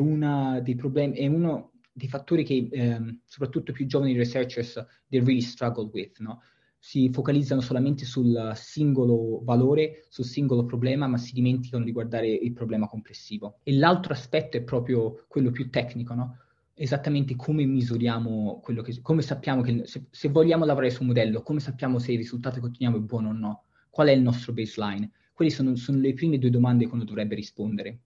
problemi, 0.77 1.17
è 1.17 1.27
uno 1.27 1.73
dei 1.91 2.09
fattori 2.09 2.45
che 2.45 2.69
ehm, 2.71 3.21
soprattutto 3.25 3.73
più 3.73 3.87
giovani 3.87 4.17
researchers 4.17 4.85
they 5.09 5.21
really 5.21 5.41
struggle 5.41 5.89
with, 5.93 6.19
no? 6.19 6.43
Si 6.87 7.09
focalizzano 7.11 7.63
solamente 7.63 8.05
sul 8.05 8.53
singolo 8.57 9.41
valore, 9.43 10.05
sul 10.11 10.27
singolo 10.27 10.67
problema, 10.67 11.07
ma 11.07 11.17
si 11.17 11.33
dimenticano 11.33 11.83
di 11.83 11.93
guardare 11.93 12.29
il 12.29 12.53
problema 12.53 12.87
complessivo. 12.87 13.61
E 13.63 13.73
l'altro 13.75 14.13
aspetto 14.13 14.59
è 14.59 14.63
proprio 14.63 15.25
quello 15.27 15.51
più 15.51 15.71
tecnico, 15.71 16.13
no? 16.13 16.37
esattamente 16.75 17.37
come 17.37 17.65
misuriamo 17.65 18.61
quello 18.63 18.83
che, 18.83 19.01
come 19.01 19.23
sappiamo 19.23 19.63
che, 19.63 19.87
se, 19.87 20.09
se, 20.11 20.29
vogliamo 20.29 20.67
lavorare 20.67 20.91
su 20.91 21.01
un 21.01 21.09
modello, 21.09 21.41
come 21.41 21.59
sappiamo 21.59 21.99
se 21.99 22.13
il 22.13 22.19
risultato 22.19 22.61
che 22.61 22.67
otteniamo 22.67 22.99
è 22.99 23.01
buono 23.01 23.31
o 23.31 23.33
no, 23.33 23.63
qual 23.89 24.09
è 24.09 24.13
il 24.13 24.21
nostro 24.21 24.53
baseline. 24.53 25.11
Quelle 25.33 25.51
sono, 25.51 25.75
sono 25.77 25.99
le 26.01 26.13
prime 26.13 26.37
due 26.37 26.51
domande 26.51 26.87
che 26.87 26.93
uno 26.93 27.05
dovrebbe 27.05 27.35
rispondere. 27.35 28.01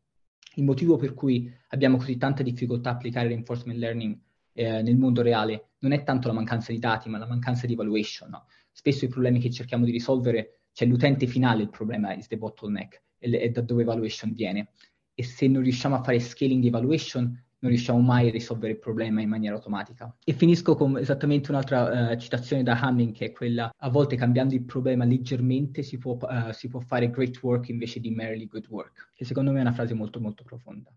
Il 0.54 0.62
motivo 0.62 0.96
per 0.96 1.14
cui 1.14 1.52
abbiamo 1.70 1.96
così 1.96 2.16
tanta 2.16 2.44
difficoltà 2.44 2.90
a 2.90 2.92
applicare 2.92 3.26
reinforcement 3.26 3.76
learning 3.76 4.16
eh, 4.52 4.82
nel 4.82 4.96
mondo 4.96 5.22
reale 5.22 5.70
non 5.80 5.92
è 5.92 6.02
tanto 6.02 6.28
la 6.28 6.34
mancanza 6.34 6.72
di 6.72 6.78
dati, 6.78 7.08
ma 7.08 7.18
la 7.18 7.26
mancanza 7.26 7.66
di 7.66 7.74
evaluation. 7.74 8.30
No? 8.30 8.46
Spesso 8.78 9.06
i 9.06 9.08
problemi 9.08 9.40
che 9.40 9.50
cerchiamo 9.50 9.84
di 9.84 9.90
risolvere, 9.90 10.60
c'è 10.72 10.86
l'utente 10.86 11.26
finale 11.26 11.62
il 11.62 11.68
problema, 11.68 12.14
is 12.14 12.28
the 12.28 12.38
bottleneck, 12.38 13.02
è 13.18 13.50
da 13.50 13.60
dove 13.60 13.82
evaluation 13.82 14.32
viene. 14.32 14.68
E 15.14 15.24
se 15.24 15.48
non 15.48 15.64
riusciamo 15.64 15.96
a 15.96 16.02
fare 16.04 16.20
scaling 16.20 16.60
di 16.60 16.68
evaluation, 16.68 17.24
non 17.24 17.70
riusciamo 17.72 17.98
mai 17.98 18.28
a 18.28 18.30
risolvere 18.30 18.74
il 18.74 18.78
problema 18.78 19.20
in 19.20 19.30
maniera 19.30 19.56
automatica. 19.56 20.16
E 20.22 20.32
finisco 20.32 20.76
con 20.76 20.96
esattamente 20.96 21.50
un'altra 21.50 22.12
uh, 22.12 22.16
citazione 22.18 22.62
da 22.62 22.78
Hamming, 22.78 23.12
che 23.12 23.24
è 23.24 23.32
quella, 23.32 23.68
a 23.76 23.90
volte 23.90 24.14
cambiando 24.14 24.54
il 24.54 24.62
problema 24.62 25.04
leggermente 25.04 25.82
si 25.82 25.98
può, 25.98 26.16
uh, 26.20 26.52
si 26.52 26.68
può 26.68 26.78
fare 26.78 27.10
great 27.10 27.42
work 27.42 27.70
invece 27.70 27.98
di 27.98 28.12
merely 28.12 28.46
good 28.46 28.68
work, 28.68 29.10
che 29.12 29.24
secondo 29.24 29.50
me 29.50 29.58
è 29.58 29.62
una 29.62 29.72
frase 29.72 29.94
molto 29.94 30.20
molto 30.20 30.44
profonda. 30.44 30.88